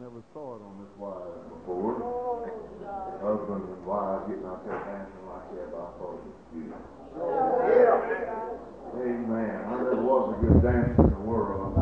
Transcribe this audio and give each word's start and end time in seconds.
never 0.00 0.24
saw 0.32 0.56
it 0.56 0.64
on 0.64 0.80
this 0.80 0.88
wise 0.96 1.44
before. 1.52 2.00
Husbands 3.20 3.68
and 3.68 3.84
wives 3.84 4.24
getting 4.32 4.48
out 4.48 4.64
there 4.64 4.80
dancing 4.80 5.28
like 5.28 5.44
that, 5.52 5.68
but 5.76 5.76
I 5.76 5.92
thought 6.00 6.16
it 6.16 6.24
was 6.24 6.40
beautiful. 6.56 6.88
Amen. 8.96 9.60
Well, 9.68 9.84
there 9.84 10.00
was 10.00 10.24
a 10.32 10.40
good 10.40 10.64
dance 10.64 10.96
in 10.96 11.04
the 11.04 11.20
world. 11.20 11.76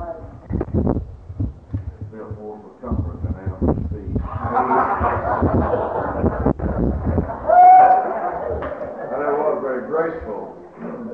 More 2.39 2.59
for 2.59 2.75
comfort 2.83 3.23
than 3.23 3.35
animals' 3.39 3.87
feet. 3.95 4.15
and 9.15 9.19
it 9.23 9.35
was 9.39 9.63
very 9.63 9.87
graceful. 9.87 10.59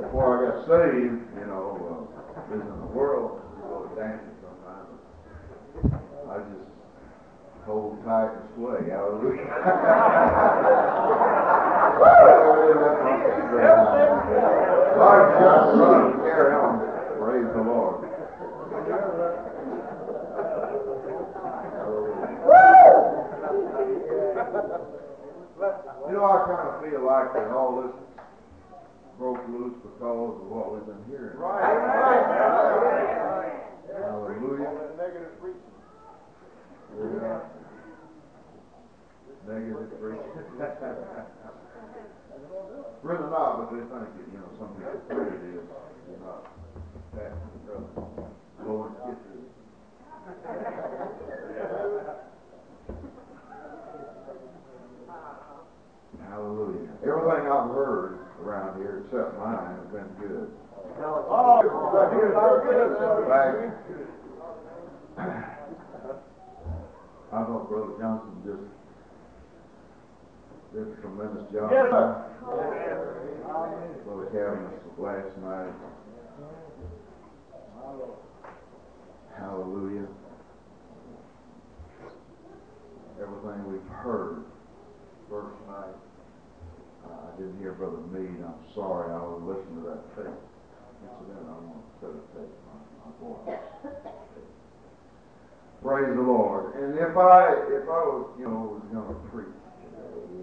Before 0.00 0.24
I 0.32 0.36
got 0.48 0.64
saved, 0.64 1.20
you 1.36 1.46
know, 1.52 1.76
uh, 1.84 2.48
visiting 2.48 2.80
the 2.80 2.92
world, 2.96 3.44
we 3.56 3.60
go 3.62 3.84
to 3.84 3.92
dancing 3.94 4.36
sometimes. 4.40 4.88
I 6.28 6.40
just 6.40 6.64
hold 8.04 8.28
tight. 8.28 8.30
Hallelujah. 8.56 9.44
Lord, 14.94 15.26
just 15.40 15.74
run 15.78 16.20
carry 16.22 16.54
on. 16.54 16.78
Praise 17.18 17.50
the 17.54 17.62
Lord. 17.62 18.04
You 26.06 26.12
know, 26.12 26.24
I 26.24 26.44
kind 26.46 26.68
of 26.68 26.74
feel 26.82 27.02
like 27.06 27.32
that 27.34 27.50
all 27.50 27.82
this 27.82 27.92
broke 29.18 29.48
loose 29.48 29.74
because 29.82 30.40
of 30.40 30.46
what 30.50 30.74
we've 30.74 30.86
been 30.86 31.04
hearing. 31.08 31.38
Right? 31.38 31.64
Hallelujah. 33.94 34.72
Negative 34.98 35.40
preaching. 35.40 35.74
Yeah. 37.22 37.63
Negative 39.46 40.00
preaching. 40.00 40.24
really 43.02 43.28
not, 43.30 43.60
but 43.60 43.76
they 43.76 43.84
think 43.84 44.08
it, 44.16 44.26
you 44.32 44.38
know, 44.40 44.48
some 44.58 44.72
people 44.72 44.96
think 45.04 45.20
it 45.20 45.44
is. 45.52 45.68
You're 46.08 46.24
not 46.24 46.48
passing 47.12 47.52
the 47.52 47.60
brother. 47.68 48.32
Blowing 48.64 48.96
kisses. 49.04 49.44
Hallelujah. 56.30 56.88
Everything 57.04 57.44
I've 57.52 57.70
heard 57.70 58.18
around 58.40 58.80
here 58.80 59.04
except 59.04 59.36
mine 59.38 59.76
has 59.76 59.86
been 59.92 60.08
good. 60.20 60.48
Oh, 61.00 61.20
I 67.32 67.44
thought 67.44 67.68
Brother 67.68 67.92
Johnson 67.98 68.34
just 68.46 68.62
did 70.74 70.90
a 70.90 71.00
tremendous 71.00 71.46
job. 71.54 71.70
Yes, 71.70 71.86
sir. 71.86 72.26
Brother 74.04 74.26
Kevin 74.34 74.66
last 74.98 75.30
night. 75.38 75.70
Hallelujah. 79.38 80.08
Everything 83.22 83.70
we've 83.70 83.92
heard 84.02 84.42
first 85.30 85.54
night. 85.68 85.94
Uh, 87.06 87.30
I 87.30 87.36
didn't 87.38 87.58
hear 87.60 87.72
Brother 87.74 88.02
Mead. 88.10 88.42
I'm 88.42 88.58
sorry. 88.74 89.12
I 89.12 89.18
was 89.22 89.42
listening 89.46 89.84
to 89.84 89.90
that 89.90 90.02
tape. 90.16 90.38
Incident, 91.06 91.46
I 91.46 91.54
want 91.54 91.78
to 91.78 91.90
set 92.00 92.10
a 92.10 92.22
tape 92.34 92.50
my, 92.66 92.78
my 92.98 93.10
voice. 93.22 93.62
Praise 95.82 96.16
the 96.16 96.22
Lord. 96.22 96.74
And 96.74 96.98
if 96.98 97.16
I 97.16 97.52
if 97.70 97.84
I 97.84 98.00
was 98.10 98.26
you 98.38 98.46
know 98.48 98.80
was 98.80 98.82
going 98.90 99.06
to 99.06 99.20
preach, 99.30 99.54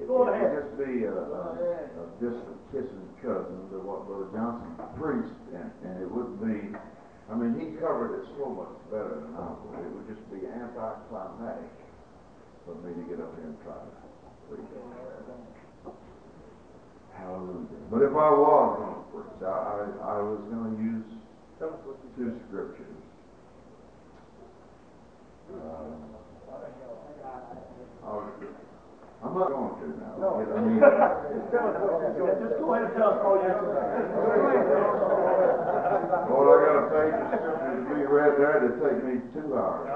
Go 0.08 0.28
it 0.28 0.34
ahead. 0.36 0.52
would 0.52 0.56
just 0.62 0.74
be 0.78 1.04
a, 1.04 1.12
a, 1.14 1.44
a 2.00 2.06
distant 2.20 2.58
kissing 2.72 3.08
cousin 3.22 3.68
to 3.72 3.78
what 3.84 4.08
Brother 4.08 4.30
Johnson 4.32 4.72
preached, 5.00 5.40
and, 5.56 5.72
and 5.86 5.96
it 6.04 6.10
would 6.12 6.40
be. 6.40 6.76
I 7.32 7.36
mean, 7.36 7.56
he 7.60 7.80
covered 7.80 8.20
it 8.20 8.26
so 8.36 8.52
much 8.52 8.76
better 8.92 9.24
than 9.24 9.32
I 9.40 9.56
would. 9.56 9.80
It 9.86 9.92
would 9.96 10.08
just 10.12 10.24
be 10.32 10.44
anticlimactic 10.48 11.72
for 12.68 12.76
me 12.84 12.92
to 12.92 13.04
get 13.08 13.20
up 13.24 13.32
here 13.40 13.48
and 13.52 13.60
try 13.64 13.76
to 13.80 13.92
preach. 14.52 14.68
Hallelujah. 17.16 17.88
But 17.92 18.02
if 18.04 18.12
I 18.12 18.30
was 18.36 18.70
going 18.80 18.96
to 18.96 19.04
preach, 19.16 19.40
I, 19.48 19.56
I, 19.56 20.16
I 20.16 20.18
was 20.24 20.42
going 20.52 20.76
to 20.76 20.82
use 20.84 21.08
two 22.18 22.40
scriptures. 22.50 23.00
Um, 25.52 26.00
I 28.04 28.71
going 29.34 29.52
to 29.80 29.88
now. 30.00 30.16
No. 30.20 30.30
I 30.42 30.60
mean, 30.62 30.80
Just 30.80 32.60
go 32.60 32.74
ahead 32.74 32.86
and 32.88 32.94
tell 32.96 33.10
us 33.16 33.20
all 33.26 33.36
you 33.42 33.48
have 33.50 33.62
to 33.62 33.70
Lord, 36.30 36.48
I 36.52 36.58
got 36.66 36.76
a 36.78 36.86
page 36.92 37.16
of 37.16 37.28
scripture 37.40 37.72
to 37.72 37.84
be 37.96 38.02
read 38.08 38.34
there 38.38 38.58
to 38.62 38.70
take 38.80 39.00
me 39.04 39.14
two 39.34 39.48
hours. 39.56 39.88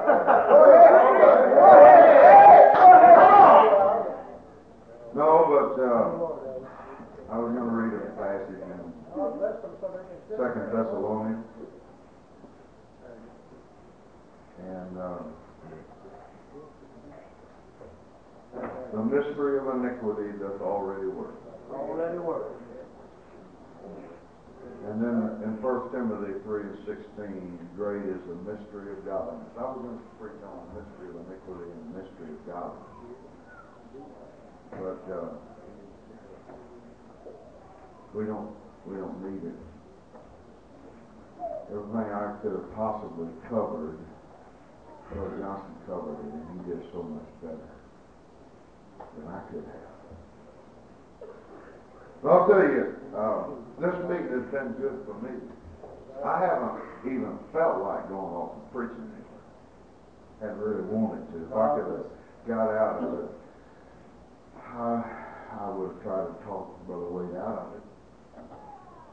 No, 5.16 5.48
but 5.48 5.80
uh, 5.80 6.12
I 7.32 7.38
was 7.40 7.52
going 7.56 7.70
to 7.70 7.76
read 7.76 7.94
a 7.96 8.12
passage 8.20 8.60
in 8.60 8.80
Second 10.36 10.68
Thessalonians, 10.76 11.46
and 14.60 14.98
uh, 14.98 15.24
the 18.94 19.04
mystery 19.04 19.60
of 19.60 19.68
iniquity 19.76 20.38
doth 20.40 20.62
already 20.62 21.08
work. 21.08 21.36
Already 21.72 22.20
worked. 22.20 22.62
And 24.88 25.02
then 25.02 25.42
in 25.44 25.58
First 25.62 25.92
Timothy 25.92 26.40
three 26.44 26.62
and 26.62 26.78
sixteen, 26.86 27.60
great 27.76 28.06
is 28.06 28.22
the 28.30 28.38
mystery 28.46 28.94
of 28.94 29.06
godliness. 29.06 29.50
I 29.58 29.62
was 29.62 29.82
going 29.82 29.98
to 29.98 30.06
preach 30.22 30.42
on 30.46 30.62
the 30.62 30.82
mystery 30.82 31.10
of 31.10 31.16
iniquity 31.26 31.70
and 31.74 31.82
the 31.90 31.94
mystery 32.00 32.30
of 32.32 32.42
godliness. 32.46 32.94
But 34.72 35.02
uh, 35.10 35.30
we 38.14 38.26
don't 38.26 38.54
we 38.86 38.96
don't 38.98 39.20
need 39.26 39.44
it. 39.50 39.60
Everything 41.72 42.08
I 42.14 42.38
could 42.42 42.54
have 42.54 42.70
possibly 42.76 43.28
covered, 43.50 43.98
Brother 45.12 45.38
Johnson 45.42 45.76
covered 45.88 46.20
it, 46.22 46.30
and 46.30 46.46
he 46.62 46.70
did 46.70 46.82
so 46.94 47.02
much 47.02 47.26
better 47.42 47.75
than 49.18 49.28
I 49.28 49.40
could 49.52 49.66
have. 49.66 49.96
I'll 52.26 52.48
tell 52.48 52.64
you, 52.64 52.96
uh, 53.16 53.44
this 53.80 53.96
meeting 54.10 54.34
has 54.34 54.46
been 54.50 54.74
good 54.82 55.06
for 55.06 55.14
me. 55.22 55.30
I 56.26 56.40
haven't 56.42 56.82
even 57.06 57.38
felt 57.54 57.84
like 57.84 58.10
going 58.10 58.34
off 58.34 58.58
and 58.58 58.72
preaching 58.72 59.06
anywhere. 59.14 59.46
Hadn't 60.42 60.58
really 60.58 60.90
wanted 60.90 61.22
to. 61.34 61.46
If 61.46 61.54
I 61.54 61.78
could 61.78 61.86
have 61.86 62.10
got 62.48 62.74
out 62.74 63.04
of 63.04 63.14
it, 63.20 63.32
I, 64.58 65.06
I 65.62 65.70
would 65.70 65.94
have 65.94 66.02
tried 66.02 66.26
to 66.34 66.34
talk 66.46 66.66
Brother 66.88 67.10
Wade 67.14 67.36
out 67.38 67.58
of 67.62 67.78
it. 67.78 67.84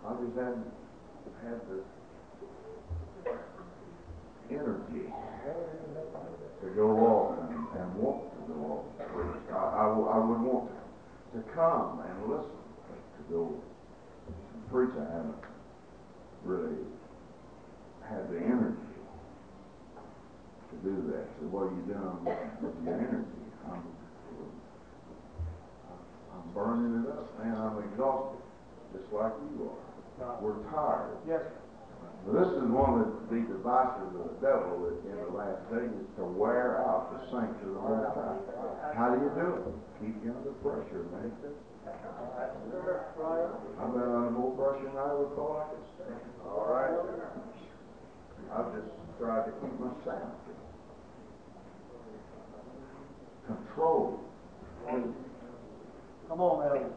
I 0.09 0.11
just 0.25 0.35
hadn't 0.35 0.73
had 1.45 1.61
the 1.69 1.85
energy 4.51 5.13
to 6.63 6.67
go 6.75 6.89
off 6.99 7.39
and, 7.51 7.67
and 7.79 7.95
want 7.97 8.32
to 8.47 8.53
go 8.53 8.61
off 8.73 8.85
and 9.01 9.09
preach. 9.15 9.43
I, 9.53 9.57
I, 9.57 9.85
w- 9.95 10.09
I 10.09 10.19
would 10.19 10.43
want 10.43 10.71
to, 10.71 11.39
to 11.39 11.43
come 11.55 12.01
and 12.07 12.31
listen 12.31 12.51
to 12.51 13.23
go 13.33 13.61
and 14.55 14.71
preach. 14.71 14.95
I 14.99 15.07
haven't 15.13 15.45
really 16.45 16.77
had 18.09 18.31
the 18.31 18.39
energy 18.39 18.77
to 20.71 20.77
do 20.83 20.95
that. 21.13 21.27
So 21.39 21.47
what 21.53 21.69
are 21.69 21.75
you 21.77 21.85
doing 21.87 22.25
with 22.63 22.75
your 22.85 22.95
energy? 22.95 23.43
I'm, 23.71 23.83
I'm 26.35 26.47
burning 26.55 27.05
it 27.05 27.09
up, 27.13 27.29
man. 27.39 27.55
I'm 27.57 27.79
exhausted, 27.93 28.41
just 28.93 29.13
like 29.13 29.33
you 29.55 29.71
are. 29.71 29.79
We're 30.41 30.59
tired. 30.71 31.17
Yes, 31.27 31.43
But 32.23 32.39
this 32.39 32.55
is 32.55 32.71
one 32.71 33.03
of 33.03 33.27
the 33.27 33.43
devices 33.51 34.15
of 34.15 34.31
the 34.31 34.39
devil 34.39 34.87
that 34.87 34.95
in 35.11 35.19
the 35.27 35.35
last 35.35 35.59
days 35.75 35.91
to 36.17 36.23
wear 36.23 36.79
out 36.87 37.11
the 37.11 37.19
saints 37.35 37.59
of 37.67 37.75
the 37.75 37.83
Most 37.83 38.15
High. 38.15 38.39
How 38.95 39.11
do 39.11 39.19
you 39.19 39.27
do 39.35 39.59
it? 39.59 39.67
Keep 39.99 40.23
you 40.23 40.31
under 40.31 40.55
pressure, 40.63 41.03
man. 41.11 41.35
I've 41.83 42.55
been 43.93 44.07
under 44.07 44.31
more 44.31 44.55
pressure 44.55 44.87
than 44.87 44.95
I 44.97 45.11
ever 45.11 45.35
thought 45.35 45.59
I 45.59 45.67
could 45.75 45.83
stand. 45.99 46.15
All 46.47 46.63
right. 46.71 46.95
I've 48.55 48.71
just 48.71 48.87
tried 49.19 49.43
to 49.47 49.51
keep 49.59 49.75
my 49.81 49.91
sanity. 50.05 50.53
Control. 53.47 54.21
Come 56.29 56.41
on, 56.41 56.67
Elder. 56.69 56.91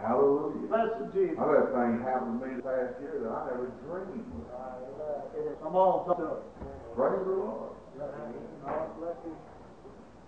Hallelujah. 0.00 0.66
Blessed 0.68 1.12
Jesus. 1.12 1.36
I've 1.36 1.52
had 1.52 1.68
things 1.76 2.00
happen 2.08 2.40
to 2.40 2.46
me 2.46 2.56
the 2.56 2.62
past 2.64 2.96
year 3.04 3.20
that 3.20 3.28
I 3.28 3.52
never 3.52 3.68
dreamed 3.84 4.24
of. 4.48 5.60
Come 5.62 5.76
on, 5.76 6.06
talk 6.06 6.16
to. 6.16 6.40
Praise 6.96 7.20
the 7.24 7.32
Lord. 7.32 7.72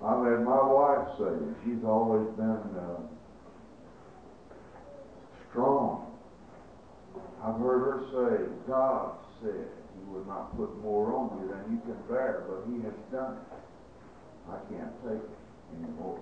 I've 0.04 0.24
had 0.26 0.44
my 0.44 0.62
wife 0.66 1.08
say, 1.18 1.32
she's 1.64 1.84
always 1.86 2.28
been 2.36 2.76
uh, 2.76 3.00
strong. 5.50 6.12
I've 7.42 7.58
heard 7.60 7.80
her 7.80 8.00
say, 8.12 8.52
God 8.68 9.16
said 9.42 9.68
He 9.96 10.04
would 10.10 10.26
not 10.26 10.56
put 10.56 10.76
more 10.82 11.14
on 11.14 11.40
you 11.40 11.48
than 11.48 11.72
you 11.72 11.80
can 11.82 11.96
bear, 12.08 12.44
but 12.46 12.68
He 12.68 12.82
has 12.82 12.94
done 13.10 13.38
it. 13.38 13.46
I 14.50 14.58
can't 14.68 14.92
take 15.02 15.22
it 15.22 15.38
anymore. 15.78 16.20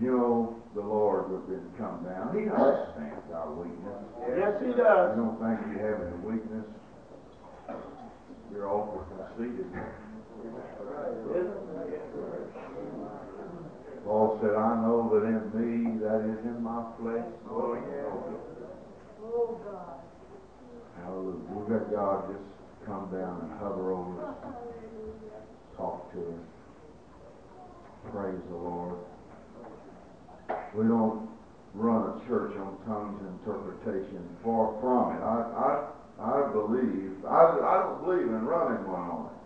You 0.00 0.10
know, 0.10 0.62
the 0.74 0.80
Lord 0.82 1.30
would 1.30 1.48
then 1.48 1.64
come 1.78 2.04
down. 2.04 2.36
He 2.36 2.50
understands 2.50 3.32
our 3.32 3.50
weakness. 3.54 3.96
Yes, 4.28 4.54
he 4.60 4.72
does. 4.76 5.16
You 5.16 5.22
don't 5.24 5.38
think 5.40 5.56
you 5.72 5.78
have 5.80 6.02
any 6.02 6.18
weakness? 6.20 6.66
You're 8.52 8.68
awful 8.68 9.06
conceited. 9.08 9.66
Paul 14.04 14.38
said, 14.40 14.54
I 14.54 14.80
know 14.82 15.10
that 15.12 15.26
in 15.26 15.42
me, 15.50 15.98
that 15.98 16.20
is 16.22 16.44
in 16.44 16.62
my 16.62 16.84
flesh. 17.00 17.26
Oh, 17.50 17.74
yeah. 17.74 18.46
Oh 19.24 19.58
Hallelujah. 21.02 21.42
We've 21.50 21.68
got 21.68 21.90
God 21.90 22.32
just 22.32 22.86
come 22.86 23.10
down 23.10 23.40
and 23.42 23.58
hover 23.58 23.92
over 23.92 24.26
us, 24.26 24.36
talk 25.76 26.12
to 26.12 26.18
us. 26.20 26.44
Praise 28.12 28.40
the 28.48 28.56
Lord. 28.56 28.98
We 30.74 30.84
don't 30.84 31.28
run 31.74 32.20
a 32.20 32.28
church 32.28 32.56
on 32.58 32.76
tongues 32.86 33.20
and 33.20 33.38
interpretation. 33.40 34.22
Far 34.44 34.74
from 34.80 35.16
it. 35.16 35.22
I, 35.22 35.36
I, 35.56 35.90
I 36.20 36.52
believe, 36.52 37.24
I, 37.24 37.60
I 37.60 37.82
don't 37.84 38.04
believe 38.04 38.26
in 38.28 38.44
running 38.44 38.86
one 38.88 39.10
on 39.10 39.26
it. 39.26 39.36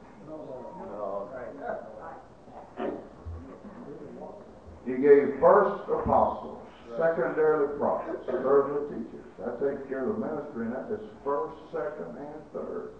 He 4.86 4.96
gave 4.96 5.38
first 5.40 5.84
apostles, 5.92 6.58
secondarily 6.96 7.78
prophets, 7.78 8.24
thirdly 8.26 8.96
teachers. 8.96 9.26
That 9.38 9.60
takes 9.60 9.86
care 9.88 10.08
of 10.08 10.18
the 10.18 10.26
ministry, 10.26 10.66
and 10.66 10.74
that 10.74 10.90
is 10.92 11.00
first, 11.22 11.54
second, 11.70 12.16
and 12.16 12.42
third. 12.52 12.90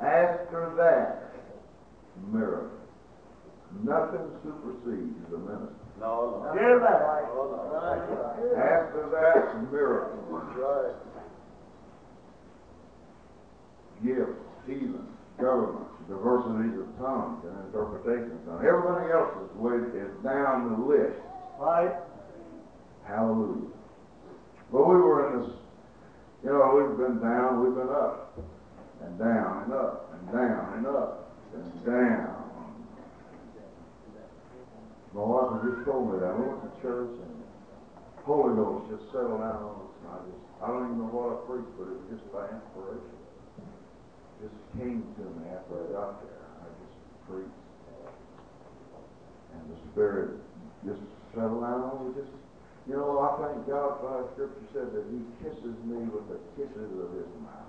After 0.00 0.72
that, 0.76 1.34
miracle. 2.32 2.78
Nothing 3.82 4.30
supersedes 4.42 5.30
the 5.30 5.38
ministry. 5.38 5.87
No, 6.00 6.42
no. 6.44 6.52
Hear 6.54 6.78
that? 6.78 7.02
After 8.54 9.02
that, 9.10 9.72
miracle. 9.72 10.18
Right. 10.30 10.94
Gifts, 14.04 14.38
healings, 14.66 15.10
governments, 15.40 15.90
diversities 16.08 16.78
of 16.78 16.86
tongues, 16.98 17.44
and 17.44 17.66
interpretations. 17.66 18.38
Now, 18.46 18.58
everybody 18.58 19.10
else's 19.10 19.50
way 19.56 19.74
is 19.98 20.12
down 20.22 20.70
the 20.70 20.86
list. 20.86 21.18
Right. 21.58 21.94
Hallelujah. 23.06 23.74
But 24.70 24.86
we 24.86 24.96
were 24.96 25.34
in 25.34 25.40
this, 25.40 25.50
you 26.44 26.50
know, 26.50 26.78
we've 26.78 26.96
been 26.98 27.18
down, 27.20 27.64
we've 27.64 27.74
been 27.74 27.88
up, 27.90 28.38
and 29.02 29.18
down, 29.18 29.64
and 29.64 29.72
up, 29.72 30.14
and 30.14 30.32
down, 30.32 30.74
and 30.76 30.86
up, 30.86 31.34
and 31.54 31.84
down. 31.84 32.37
My 35.14 35.24
wife 35.24 35.48
had 35.56 35.62
just 35.64 35.82
told 35.88 36.12
me 36.12 36.20
that. 36.20 36.32
We 36.36 36.44
went 36.52 36.62
to 36.68 36.72
church, 36.84 37.14
and 37.16 37.36
Holy 38.28 38.52
Ghost 38.54 38.92
just 38.92 39.08
settled 39.10 39.40
down 39.40 39.60
on 39.64 39.76
us, 39.88 39.92
and 40.04 40.08
I 40.12 40.16
just, 40.28 40.42
I 40.60 40.64
don't 40.68 40.84
even 40.84 40.98
know 41.00 41.10
what 41.12 41.32
I 41.32 41.36
preached, 41.48 41.72
but 41.80 41.88
it 41.88 41.96
was 41.96 42.08
just 42.12 42.26
by 42.28 42.44
inspiration. 42.48 43.16
It 44.38 44.52
just 44.52 44.58
came 44.76 45.00
to 45.02 45.24
me 45.38 45.48
after 45.48 45.74
I 45.80 45.86
got 45.96 46.20
there. 46.22 46.44
I 46.60 46.66
just 46.84 46.96
preached. 47.24 47.60
And 49.56 49.64
the 49.72 49.78
Spirit 49.90 50.38
just 50.84 51.02
settled 51.32 51.64
down 51.64 51.88
on 51.88 51.96
me, 52.04 52.20
just 52.20 52.30
you 52.88 52.96
know, 52.96 53.20
I 53.20 53.36
thank 53.36 53.68
God 53.68 54.00
for 54.00 54.08
how 54.08 54.24
Scripture 54.32 54.64
said 54.72 54.88
that 54.96 55.04
He 55.12 55.20
kisses 55.44 55.76
me 55.84 56.08
with 56.08 56.24
the 56.32 56.40
kisses 56.56 56.88
of 56.96 57.12
His 57.12 57.28
mouth. 57.44 57.68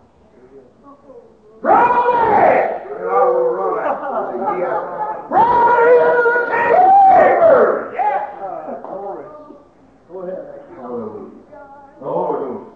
Run 1.61 1.91
away! 1.91 2.87
And 2.87 3.03
I 3.03 3.23
will 3.27 3.51
run 3.51 3.83
after 3.83 4.31
thee. 4.31 4.63
Yes. 4.63 4.79
Run, 5.27 5.43
you 5.83 6.19
Yeah. 7.99 8.79
Glory. 8.81 9.25
Go 10.07 10.19
ahead. 10.23 10.61
Hallelujah. 10.79 11.35
The 11.99 12.05
Holy 12.05 12.39
Ghost 12.39 12.71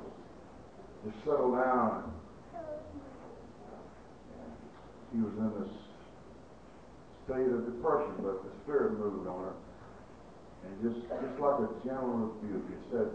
just 1.06 1.12
settled 1.25 1.55
down. 1.55 2.11
And 2.53 4.51
she 5.11 5.17
was 5.19 5.33
in 5.37 5.49
this 5.63 5.73
state 7.25 7.49
of 7.51 7.65
depression, 7.65 8.13
but 8.19 8.43
the 8.43 8.51
Spirit 8.63 8.99
moved 8.99 9.27
on 9.27 9.39
her. 9.51 9.55
And 10.63 10.73
just, 10.83 11.01
just 11.07 11.39
like 11.39 11.59
a 11.59 11.69
gentle 11.83 12.31
rebuke, 12.39 12.67
it 12.71 12.81
said, 12.91 13.09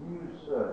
You 0.00 0.20
say 0.48 0.72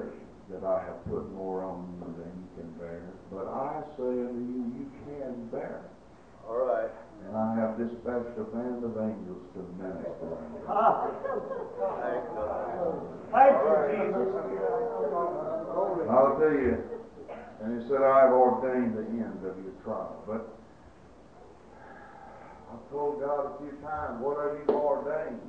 that 0.55 0.63
I 0.63 0.83
have 0.83 1.03
put 1.07 1.31
more 1.33 1.63
on 1.63 1.87
you 1.99 2.07
than 2.15 2.31
you 2.31 2.47
can 2.55 2.69
bear, 2.79 3.03
but 3.31 3.47
I 3.47 3.83
say 3.97 4.11
unto 4.27 4.39
you, 4.39 4.71
you 4.79 4.87
can 5.07 5.47
bear. 5.51 5.83
All 6.47 6.65
right. 6.65 6.91
And 7.27 7.37
I 7.37 7.55
have 7.59 7.77
dispatched 7.77 8.35
a 8.39 8.43
band 8.49 8.83
of 8.83 8.97
angels 8.97 9.45
to 9.53 9.59
minister 9.77 10.09
unto. 10.25 10.67
Ah, 10.67 11.07
Thank 12.01 12.23
God. 12.35 12.97
Thank 13.31 13.55
you, 13.61 13.75
Jesus. 13.93 14.60
And 16.11 16.19
I'll 16.19 16.35
tell 16.37 16.51
you, 16.51 16.75
and 17.63 17.81
he 17.81 17.87
said, 17.87 18.01
I 18.03 18.23
have 18.23 18.33
ordained 18.33 18.97
the 18.97 19.07
end 19.07 19.45
of 19.47 19.55
your 19.63 19.71
trial. 19.81 20.21
But 20.27 20.43
I've 22.67 22.91
told 22.91 23.21
God 23.21 23.55
a 23.55 23.57
few 23.59 23.71
times, 23.79 24.19
what 24.19 24.35
have 24.43 24.59
you 24.59 24.75
ordained? 24.75 25.39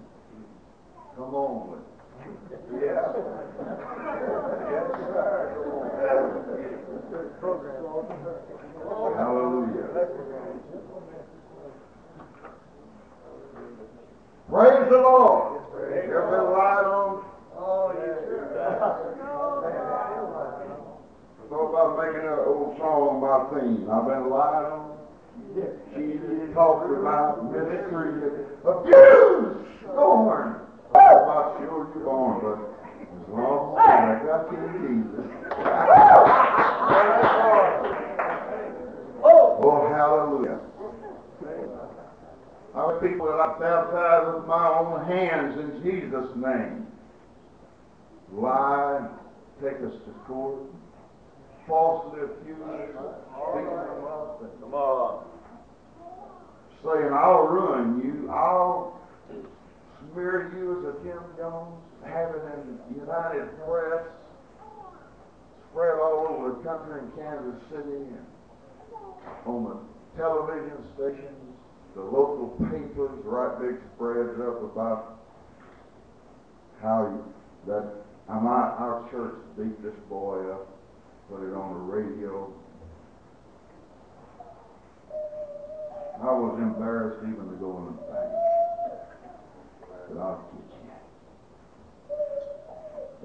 Come 1.17 1.35
on 1.35 1.67
with 1.67 1.81
it. 1.83 1.91
Yeah. 2.79 3.11
yes, 4.71 4.87
sir. 5.11 5.51
Hallelujah. 9.19 9.89
Praise 14.49 14.91
the 14.91 14.99
Lord. 14.99 15.59
Been 15.75 16.53
lied 16.53 16.87
on? 16.87 17.32
Oh, 17.65 17.93
yes. 17.95 18.19
I 21.39 21.41
thought 21.49 21.71
about 21.71 21.95
making 22.03 22.27
an 22.27 22.43
old 22.45 22.75
song 22.79 23.19
about 23.23 23.55
theme. 23.55 23.87
I've 23.89 24.05
been 24.07 24.29
lied 24.31 24.65
on. 24.67 24.99
She 25.95 26.19
talked 26.55 26.91
about 26.91 27.45
mistreated, 27.53 28.33
abused, 28.67 29.59
scorned. 29.85 30.57
I'm 30.95 31.23
not 31.23 31.55
sure 31.59 31.87
you're 31.95 32.05
born, 32.05 32.35
but 32.43 32.59
as 32.59 33.29
long 33.31 33.79
as 33.79 33.87
I 33.87 33.89
got 34.27 34.51
you 34.51 34.59
Jesus. 34.83 35.27
Oh, 39.65 39.87
hallelujah. 39.87 40.59
Our 42.75 42.99
people 43.01 43.27
that 43.27 43.39
I 43.39 43.47
baptize 43.61 44.27
with 44.35 44.47
my 44.49 44.67
own 44.67 45.05
hands 45.07 45.57
in 45.61 45.81
Jesus' 45.85 46.35
name 46.35 46.89
lie, 48.33 49.09
take 49.63 49.77
us 49.87 49.95
to 50.07 50.13
court, 50.27 50.61
falsely 51.67 52.21
accuse 52.23 52.61
us, 52.63 53.15
speaking 53.53 53.69
of 53.69 54.05
us, 54.05 54.43
and 54.43 54.61
Come 54.61 54.75
on. 54.75 55.25
saying, 56.85 57.13
I'll 57.13 57.47
ruin 57.47 58.01
you, 58.05 58.31
I'll 58.31 58.99
smear 60.13 60.51
you 60.57 60.79
as 60.79 60.95
a 60.95 61.05
Jim 61.05 61.23
Jones, 61.39 61.79
having 62.05 62.43
the 62.43 63.01
United 63.01 63.49
Press, 63.65 64.05
spread 65.71 65.95
all 66.01 66.27
over 66.29 66.59
the 66.59 66.65
country 66.69 67.01
in 67.01 67.11
Kansas 67.13 67.63
City, 67.71 68.11
and 68.11 68.27
on 69.47 69.65
the 69.65 70.19
television 70.21 70.79
stations, 70.97 71.39
the 71.95 72.03
local 72.03 72.49
papers, 72.71 73.11
write 73.25 73.61
big 73.61 73.77
spreads 73.95 74.41
up 74.41 74.63
about 74.65 75.21
how 76.83 77.03
you, 77.07 77.25
that 77.73 77.85
um, 78.29 78.47
our, 78.47 78.73
our 78.77 79.01
church 79.13 79.35
beat 79.59 79.83
this 79.83 79.95
boy 80.09 80.41
up, 80.51 80.67
put 81.29 81.45
it 81.47 81.53
on 81.55 81.75
the 81.75 81.81
radio. 81.93 82.51
I 86.23 86.33
was 86.33 86.59
embarrassed 86.59 87.21
even 87.23 87.51
to 87.51 87.57
go 87.61 87.77
in 87.79 87.85
the 87.93 87.93
bank. 88.09 88.33
But 90.09 90.17
I'll 90.19 90.41
get 90.49 90.65
you. 90.81 90.89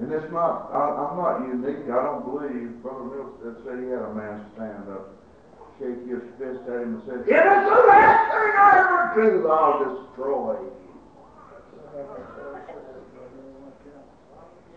And 0.03 0.11
it's 0.11 0.31
not, 0.31 0.69
I, 0.73 1.07
I'm 1.07 1.15
not 1.17 1.47
unique. 1.47 1.89
I 1.89 2.03
don't 2.03 2.25
believe, 2.25 2.83
Brother 2.83 3.07
Milstead 3.07 3.63
said 3.63 3.79
he 3.79 3.87
had 3.89 4.03
a 4.03 4.13
man 4.13 4.45
stand 4.55 4.89
up, 4.91 5.15
shake 5.79 6.03
his 6.03 6.21
fist 6.37 6.67
at 6.67 6.81
him 6.83 6.99
and 6.99 7.03
said, 7.07 7.19
If 7.21 7.31
it's 7.31 7.69
the 7.69 7.81
last 7.87 8.27
thing 8.27 8.53
I 8.59 8.75
ever 8.83 9.01
do, 9.15 9.47
I'll 9.47 9.79
destroy 9.79 10.59
you. 10.59 10.73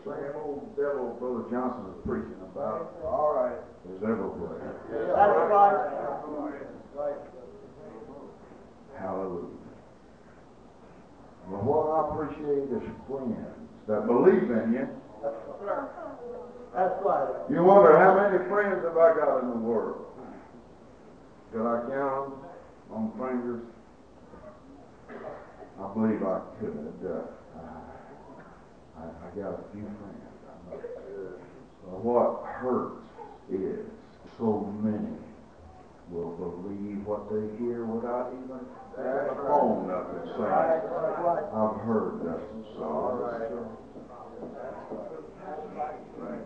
Same 0.04 0.32
old 0.36 0.76
devil 0.76 1.16
Brother 1.20 1.44
Johnson 1.50 1.84
was 1.92 2.00
preaching 2.06 2.40
about 2.52 2.96
All 3.04 3.34
right. 3.36 3.58
is 3.88 4.02
everywhere. 4.02 4.58
That's 4.60 5.36
right. 5.50 5.90
Right. 6.96 7.16
Hallelujah. 8.98 9.60
But 11.50 11.64
what 11.64 11.84
I 11.90 11.98
appreciate 12.08 12.68
is 12.70 12.84
friends 13.08 13.56
that 13.88 14.06
believe 14.06 14.50
in 14.50 14.72
you. 14.72 14.88
That's 16.74 16.94
right. 17.04 17.28
You 17.50 17.64
wonder 17.64 17.98
how 17.98 18.14
many 18.14 18.38
friends 18.48 18.84
have 18.84 18.96
I 18.96 19.14
got 19.16 19.42
in 19.42 19.50
the 19.50 19.56
world? 19.56 20.06
Could 21.52 21.66
I 21.66 21.80
count 21.90 22.30
them 22.30 22.44
on 22.92 23.10
fingers? 23.18 23.62
I 25.80 25.92
believe 25.94 26.22
I 26.22 26.40
could. 26.60 26.94
Uh, 27.02 27.60
I, 29.00 29.04
I 29.08 29.28
got 29.32 29.60
a 29.60 29.64
few 29.72 29.82
friends. 29.82 30.28
I 30.44 30.70
know. 30.70 30.78
But 31.86 32.04
what 32.04 32.44
hurts 32.44 33.00
is 33.50 33.86
so 34.38 34.68
many 34.84 35.16
will 36.10 36.34
believe 36.36 37.06
what 37.06 37.30
they 37.30 37.40
hear 37.62 37.84
without 37.86 38.34
even 38.34 38.60
the 38.96 39.34
phone 39.46 39.90
up 39.90 40.10
and 40.10 40.26
saying. 40.36 40.50
I've 41.54 41.80
heard 41.86 42.20
and 42.28 42.64
so. 42.76 43.24
Right. 46.18 46.44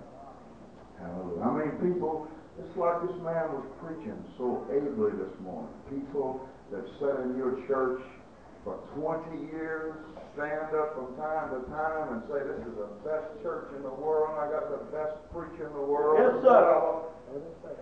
I 1.05 1.51
mean, 1.53 1.73
people, 1.83 2.29
it's 2.59 2.77
like 2.77 3.03
this 3.03 3.17
man 3.21 3.53
was 3.53 3.67
preaching 3.83 4.17
so 4.39 4.65
ably 4.71 5.13
this 5.19 5.35
morning. 5.43 5.73
People 5.91 6.49
that 6.71 6.85
sat 7.01 7.21
in 7.25 7.37
your 7.37 7.61
church 7.67 8.01
for 8.65 8.79
20 8.97 9.53
years 9.53 9.95
stand 10.35 10.75
up 10.75 10.95
from 10.99 11.15
time 11.17 11.55
to 11.55 11.63
time 11.71 12.19
and 12.19 12.23
say, 12.27 12.43
this 12.43 12.61
is 12.67 12.75
the 12.75 12.91
best 13.07 13.31
church 13.43 13.71
in 13.77 13.83
the 13.83 13.95
world, 13.95 14.35
and 14.35 14.39
I 14.43 14.47
got 14.51 14.67
the 14.71 14.83
best 14.91 15.15
preacher 15.31 15.67
in 15.71 15.75
the 15.75 15.87
world. 15.87 16.19
Yes, 16.19 16.43
sir. 16.43 17.07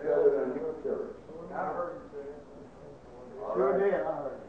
Gathered 0.01 0.53
in 0.53 0.61
your 0.61 0.75
church. 0.85 1.15
I 1.53 1.55
heard 1.73 1.93
you 1.97 2.05
say 2.13 2.25
it. 2.29 2.41
Sure 3.53 3.73
right. 3.73 3.83
did, 3.83 3.93
I 3.93 4.13
heard. 4.21 4.41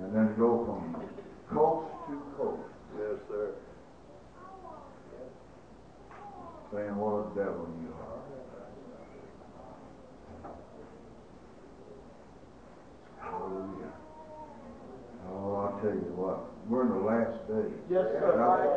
And 0.00 0.14
then 0.14 0.34
go 0.38 0.64
from 0.64 0.96
coast 1.52 1.88
to 2.08 2.14
coast 2.36 2.62
Yes, 2.98 3.18
sir. 3.28 3.54
saying 6.72 6.96
what 6.96 7.14
a 7.20 7.34
devil 7.34 7.68
you 7.80 7.92
are. 7.94 8.20
Hallelujah. 13.20 13.92
Oh, 15.30 15.54
I'll 15.56 15.80
tell 15.80 15.94
you 15.94 16.12
what, 16.16 16.38
we're 16.68 16.82
in 16.82 16.88
the 16.90 16.94
days. 17.64 17.80
Yes, 17.90 18.04
sir. 18.12 18.32
And 18.32 18.42
I, 18.42 18.68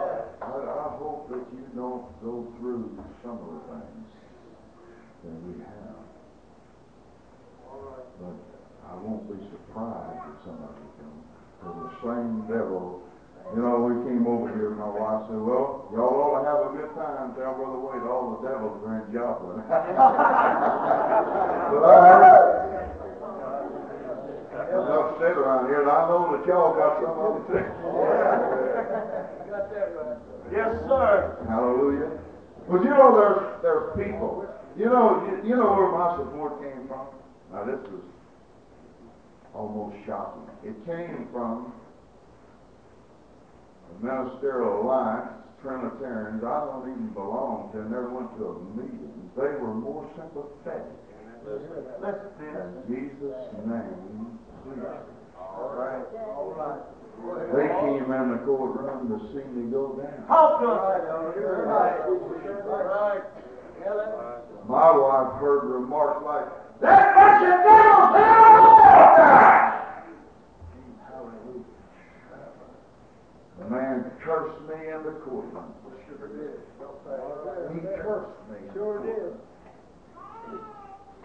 I, 0.41 0.47
I 0.47 0.87
hope 0.97 1.29
that 1.29 1.43
you 1.51 1.63
don't 1.75 2.07
go 2.23 2.47
through 2.59 2.95
some 3.23 3.37
of 3.37 3.49
the 3.51 3.61
things 3.67 4.07
that 5.23 5.35
we 5.43 5.53
have. 5.63 6.07
But 8.19 8.37
I 8.89 8.95
won't 8.95 9.27
be 9.27 9.37
surprised 9.51 10.23
if 10.31 10.37
some 10.45 10.59
of 10.63 10.71
you 10.79 10.89
come. 10.97 11.19
Because 11.57 11.77
the 11.85 11.91
same 12.01 12.47
devil, 12.47 13.03
you 13.55 13.61
know, 13.61 13.79
we 13.87 13.93
came 14.07 14.27
over 14.27 14.49
here, 14.55 14.71
my 14.71 14.89
wife 14.89 15.27
said, 15.29 15.39
well, 15.39 15.87
y'all 15.93 16.35
ought 16.35 16.41
to 16.41 16.47
have 16.47 16.61
a 16.67 16.71
good 16.75 16.91
time. 16.95 17.35
Tell 17.35 17.53
Brother 17.55 17.79
Wade 17.79 18.03
all 18.07 18.37
the 18.37 18.47
devils 18.47 18.83
are 18.83 19.05
in 19.05 19.13
Joplin. 19.13 19.63
but 21.71 21.83
I 21.85 22.76
enough 24.71 25.17
said 25.19 25.37
around 25.37 25.67
here, 25.67 25.81
and 25.81 25.91
I 25.91 26.07
know 26.09 26.35
that 26.35 26.45
y'all 26.47 26.75
got 26.75 26.99
some 26.99 27.17
of 27.17 27.47
too. 27.47 27.53
Got 29.47 29.71
that 29.71 29.95
right. 29.95 30.17
Yes, 30.51 30.75
sir. 30.87 31.37
Hallelujah. 31.47 32.19
But 32.69 32.83
you 32.83 32.89
know, 32.89 33.15
there's 33.15 33.61
there's 33.63 33.87
people. 33.95 34.45
You 34.77 34.85
know, 34.85 35.23
you, 35.25 35.49
you 35.49 35.55
know 35.55 35.73
where 35.73 35.91
my 35.91 36.17
support 36.17 36.61
came 36.61 36.87
from. 36.87 37.07
Now 37.51 37.63
this 37.63 37.79
was 37.89 38.03
almost 39.55 39.95
shocking. 40.05 40.45
It 40.63 40.75
came 40.85 41.27
from 41.31 41.73
the 43.89 44.07
Ministerial 44.07 44.83
Alliance, 44.83 45.31
Trinitarians. 45.61 46.43
I 46.43 46.59
don't 46.65 46.91
even 46.91 47.09
belong 47.15 47.71
to, 47.73 47.81
and 47.81 47.91
never 47.91 48.09
went 48.09 48.35
to 48.37 48.43
a 48.45 48.59
meeting. 48.75 49.31
They 49.35 49.55
were 49.63 49.73
more 49.73 50.09
sympathetic 50.15 50.91
Listen. 51.47 52.27
Than 52.39 52.83
Jesus' 52.87 53.47
name. 53.65 54.39
All 54.67 55.71
right. 55.75 56.03
all 56.35 56.51
right. 56.57 56.83
They 57.55 57.67
came 57.81 58.11
in 58.11 58.31
the 58.31 58.37
courtroom 58.45 59.07
to 59.09 59.17
see 59.31 59.47
me 59.55 59.71
go 59.71 59.95
down. 59.95 60.27
Talk 60.27 60.59
to. 60.59 60.67
Right. 60.67 61.97
Right. 62.67 63.23
My 64.67 64.91
wife 64.91 65.39
heard 65.39 65.63
remarks 65.65 66.23
like, 66.25 66.45
That 66.81 67.15
bunch 67.15 67.43
of 67.47 67.63
devils. 67.63 68.27
The 73.59 73.65
man 73.73 74.11
cursed 74.21 74.61
me 74.67 74.75
in 74.93 75.03
the 75.03 75.11
courtroom. 75.23 75.73
He 77.73 77.79
cursed 78.03 78.37
me. 78.51 78.57
Sure 78.73 78.99
did. 78.99 79.33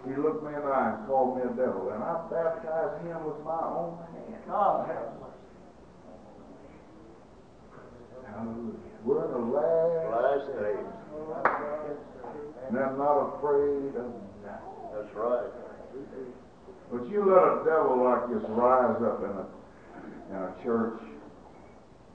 He 0.05 0.15
looked 0.15 0.43
me 0.43 0.53
in 0.53 0.59
the 0.61 0.67
eye 0.67 0.95
and 0.99 1.07
called 1.07 1.37
me 1.37 1.43
a 1.43 1.53
devil, 1.55 1.89
and 1.93 2.03
I 2.03 2.19
baptized 2.29 3.05
him 3.07 3.23
with 3.23 3.39
my 3.45 3.55
own 3.63 3.97
hand. 4.11 4.43
God 4.47 4.87
have 4.87 5.15
mercy. 5.21 5.47
Hallelujah. 8.27 8.73
We're 9.05 9.25
in 9.25 9.31
the 9.31 9.45
last, 9.51 10.11
Last 10.11 10.47
days. 10.59 10.87
and 12.67 12.77
I'm 12.79 12.97
not 12.97 13.35
afraid 13.37 13.95
of 13.95 14.11
nothing. 14.43 14.79
That's 14.93 15.13
right. 15.15 15.51
But 16.91 17.09
you 17.09 17.23
let 17.25 17.43
a 17.43 17.63
devil 17.65 18.03
like 18.03 18.29
this 18.29 18.43
rise 18.49 19.01
up 19.01 19.19
in 19.23 19.31
a, 19.31 19.45
in 20.31 20.35
a 20.35 20.53
church, 20.63 20.99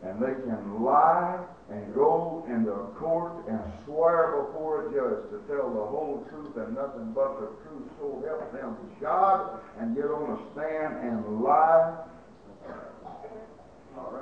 and 0.04 0.20
they 0.22 0.34
can 0.44 0.82
lie 0.82 1.38
and 1.70 1.94
go 1.94 2.44
into 2.48 2.72
a 2.72 2.86
court 2.98 3.32
and 3.48 3.60
swear 3.84 4.42
before 4.46 4.88
a 4.88 4.92
judge 4.92 5.28
to 5.30 5.36
tell 5.52 5.68
the 5.68 5.84
whole 5.84 6.24
truth 6.30 6.56
and 6.56 6.74
nothing 6.74 7.12
but 7.14 7.40
the 7.40 7.48
truth, 7.68 7.84
so 8.00 8.24
help 8.26 8.52
them 8.52 8.76
God, 9.00 9.60
and 9.78 9.94
get 9.94 10.06
on 10.06 10.32
a 10.32 10.38
stand 10.52 10.96
and 11.06 11.42
lie. 11.42 11.94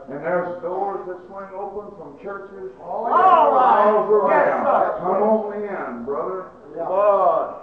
And 0.08 0.20
there's 0.24 0.62
doors 0.62 1.06
that 1.06 1.18
swing 1.28 1.50
open 1.54 1.96
from 1.98 2.18
churches 2.22 2.72
all 2.82 3.06
All 3.06 3.52
right. 3.52 3.90
around. 3.90 4.30
Yes, 4.30 4.64
sir. 4.64 4.98
Come 4.98 5.22
on 5.22 5.52
in, 5.62 6.04
brother. 6.04 6.46
Come 6.74 6.86
on. 6.86 7.62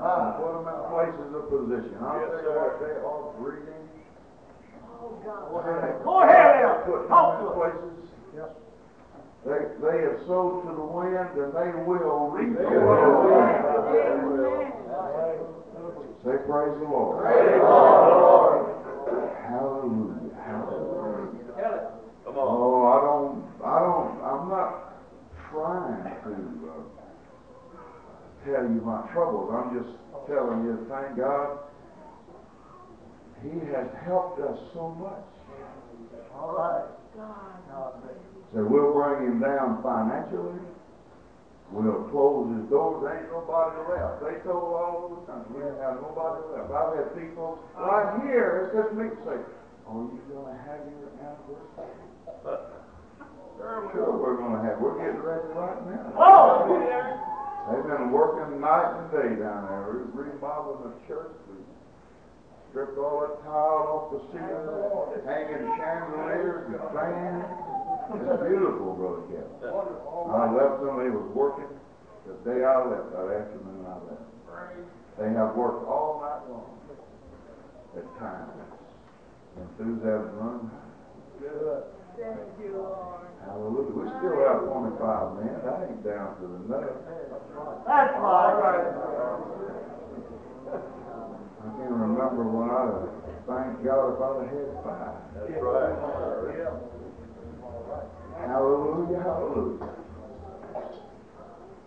Uh, 0.00 0.32
put 0.40 0.52
them 0.56 0.68
in 0.68 0.78
places 0.88 1.28
of 1.36 1.44
position. 1.50 1.96
I'll 2.00 2.20
Yes, 2.20 2.30
tell 2.30 2.40
you 2.40 2.52
what, 2.56 2.80
they 2.80 2.96
are 3.04 3.22
breeding. 3.40 3.84
Go 5.24 5.58
ahead. 5.60 5.94
Go 6.04 6.22
ahead. 6.22 6.84
Put 6.86 7.08
them 7.08 7.12
in 7.12 7.44
to 7.44 7.50
They, 8.30 9.60
they 9.80 9.96
have 10.04 10.20
sowed 10.28 10.62
to 10.68 10.72
the 10.76 10.84
wind 10.84 11.16
and 11.16 11.52
they 11.56 11.72
will 11.88 12.28
reap 12.30 12.52
the 12.56 12.62
They 12.62 12.76
will. 12.76 14.50
Say 16.22 16.36
praise 16.44 16.76
the 16.78 16.84
Lord. 16.84 17.24
Praise 17.24 17.56
the 17.56 17.64
Lord. 17.64 18.76
Hallelujah. 19.48 20.36
Hallelujah. 20.44 21.96
Come 22.24 22.36
on. 22.36 22.46
Oh, 22.60 22.84
I 22.84 23.00
don't, 23.00 23.40
I 23.64 23.78
don't, 23.80 24.20
I'm 24.20 24.44
not 24.52 24.70
trying 25.50 26.04
to 26.04 26.36
uh, 26.68 26.84
tell 28.44 28.64
you 28.68 28.80
my 28.84 29.08
troubles. 29.12 29.48
I'm 29.50 29.72
just 29.80 29.96
telling 30.28 30.62
you, 30.68 30.86
thank 30.90 31.16
God, 31.16 31.58
He 33.42 33.56
has 33.72 33.88
helped 34.04 34.40
us 34.40 34.58
so 34.74 34.94
much. 35.00 35.24
All 36.34 36.54
right. 36.56 36.86
God. 37.16 37.94
So 38.52 38.66
we'll 38.66 38.92
bring 38.92 39.26
him 39.26 39.40
down 39.40 39.82
financially. 39.82 40.58
We'll 41.70 42.10
close 42.10 42.50
his 42.58 42.66
doors. 42.66 42.98
There 43.06 43.14
ain't 43.14 43.30
nobody 43.30 43.78
left. 43.86 44.18
They 44.26 44.42
told 44.42 44.74
all 44.74 45.06
over 45.06 45.22
the 45.22 45.26
country 45.30 45.54
we 45.54 45.62
didn't 45.62 45.78
have 45.78 46.02
nobody 46.02 46.42
left. 46.50 46.66
I've 46.74 46.98
had 46.98 47.14
people 47.14 47.62
right 47.78 48.26
here, 48.26 48.66
it's 48.66 48.74
just 48.74 48.90
me 48.98 49.06
say, 49.22 49.38
are 49.86 50.02
you 50.02 50.18
gonna 50.34 50.58
have 50.66 50.82
your 50.90 51.14
anniversary? 51.22 51.94
Sure, 53.94 54.18
we're 54.18 54.34
gonna 54.38 54.66
have, 54.66 54.82
we're 54.82 54.98
getting 54.98 55.22
ready 55.22 55.46
right 55.54 55.78
now. 55.86 56.10
Oh! 56.18 56.66
They've 57.70 57.86
been 57.86 58.10
working 58.10 58.58
night 58.58 58.90
and 58.98 59.06
day 59.14 59.30
down 59.38 59.70
there, 59.70 60.10
remodeling 60.10 60.90
the 60.90 60.94
church. 61.06 61.30
Stripped 62.70 62.98
all 62.98 63.26
that 63.26 63.42
tile 63.42 63.82
off 63.90 64.14
the 64.14 64.20
ceiling, 64.30 65.26
hanging 65.26 65.66
chandeliers 65.74 66.70
and 66.70 66.78
fans. 66.94 67.42
It's 68.14 68.42
beautiful, 68.46 68.94
Brother 68.94 69.26
Kevin. 69.26 69.50
I 70.30 70.54
left 70.54 70.78
them, 70.78 70.94
they 71.02 71.10
was 71.10 71.26
working 71.34 71.66
the 72.26 72.34
day 72.46 72.62
I 72.62 72.78
left, 72.86 73.10
that 73.10 73.26
afternoon 73.26 73.82
I 73.90 73.98
left. 74.06 74.22
They 75.18 75.34
have 75.34 75.54
worked 75.58 75.82
all 75.90 76.22
night 76.22 76.46
long 76.46 76.78
at 77.98 78.06
times. 78.22 78.54
Enthusiasm 79.58 80.30
run. 80.38 80.70
Thank 81.42 82.38
you, 82.62 82.70
Lord. 82.78 83.26
Hallelujah. 83.44 83.98
We 83.98 84.06
still 84.20 84.38
have 84.46 84.62
twenty-five 84.62 85.42
men. 85.42 85.58
That 85.64 85.90
ain't 85.90 86.04
down 86.04 86.38
to 86.38 86.46
the 86.46 86.58
nut. 86.70 86.86
That's 87.86 88.14
right. 88.14 88.84
I 91.60 91.68
can't 91.76 91.92
remember 91.92 92.44
when 92.48 92.70
I, 92.72 93.04
thank 93.44 93.84
God 93.84 94.16
if 94.16 94.20
I'd 94.24 94.40
have 94.40 94.52
had 94.56 94.70
five. 94.80 95.16
That's 95.36 95.60
right. 95.60 95.92
Hallelujah, 98.40 99.20
hallelujah. 99.20 99.88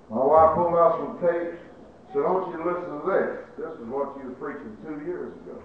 My 0.10 0.24
wife 0.24 0.54
pulled 0.54 0.78
out 0.78 0.94
some 1.02 1.18
tapes. 1.18 1.58
Said, 2.14 2.22
don't 2.22 2.54
you 2.54 2.62
listen 2.62 2.90
to 2.94 3.02
this. 3.10 3.42
This 3.58 3.74
is 3.82 3.88
what 3.90 4.14
you 4.22 4.30
was 4.30 4.38
preaching 4.38 4.78
two 4.86 5.02
years 5.06 5.34
ago. 5.42 5.58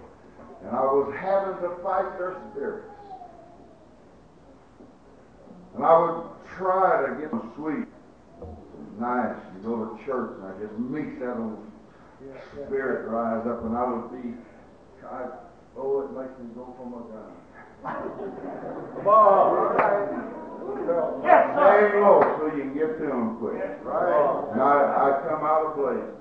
And 0.65 0.71
I 0.75 0.81
was 0.81 1.13
having 1.13 1.61
to 1.61 1.69
fight 1.83 2.17
their 2.17 2.41
spirits. 2.49 2.89
And 5.75 5.85
I 5.85 5.93
would 5.99 6.25
try 6.57 7.05
to 7.05 7.21
get 7.21 7.29
them 7.29 7.53
sweet, 7.55 7.85
nice, 8.99 9.37
and 9.53 9.63
go 9.63 9.85
to 9.85 10.05
church, 10.05 10.31
and 10.41 10.47
I 10.49 10.57
just 10.59 10.73
meet 10.79 11.19
that 11.19 11.37
old 11.37 11.61
spirit 12.67 13.07
rise 13.07 13.47
up, 13.47 13.63
and 13.63 13.75
I 13.77 13.83
would 13.87 14.11
be, 14.11 14.35
I, 15.07 15.25
oh, 15.77 16.03
it 16.03 16.11
makes 16.11 16.35
me 16.39 16.51
go 16.55 16.75
from 16.75 16.93
a 16.93 17.03
gun. 17.07 17.31
Come 18.97 19.07
on. 19.07 19.77
right? 19.79 20.39
Yes, 21.23 21.55
sir. 21.55 21.63
Hang 21.63 22.03
low 22.03 22.19
so 22.37 22.55
you 22.55 22.63
can 22.63 22.73
get 22.75 22.99
to 22.99 23.05
them 23.07 23.37
quick. 23.39 23.63
Right. 23.83 24.51
And 24.51 24.61
I, 24.61 24.75
I 24.99 25.07
come 25.25 25.43
out 25.47 25.71
of 25.71 25.75
place. 25.79 26.11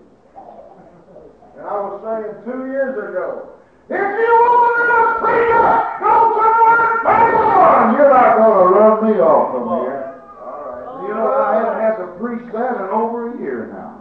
And 1.58 1.66
I 1.66 1.74
was 1.82 1.98
saying 2.06 2.46
two 2.46 2.70
years 2.70 2.94
ago, 2.94 3.58
if 3.90 3.98
you 3.98 4.32
want 4.38 4.78
to 4.78 5.02
preacher, 5.18 5.66
go 5.98 6.14
somewhere 6.38 6.78
and 6.78 7.00
pay 7.02 7.26
the 7.26 7.42
Lord. 7.42 7.86
You're 7.98 8.12
not 8.14 8.30
going 8.38 8.54
to 8.54 8.66
run 8.70 8.94
me 9.02 9.14
off 9.18 9.50
from 9.50 9.66
here. 9.82 10.22
All 10.46 10.62
right. 10.62 10.86
You 11.02 11.10
know, 11.18 11.26
I 11.26 11.50
haven't 11.58 11.80
had 11.82 11.94
to 11.98 12.06
preach 12.22 12.46
that 12.54 12.78
in 12.78 12.88
over 12.94 13.34
a 13.34 13.40
year 13.42 13.74
now. 13.74 13.98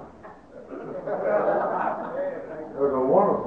There's 2.77 2.93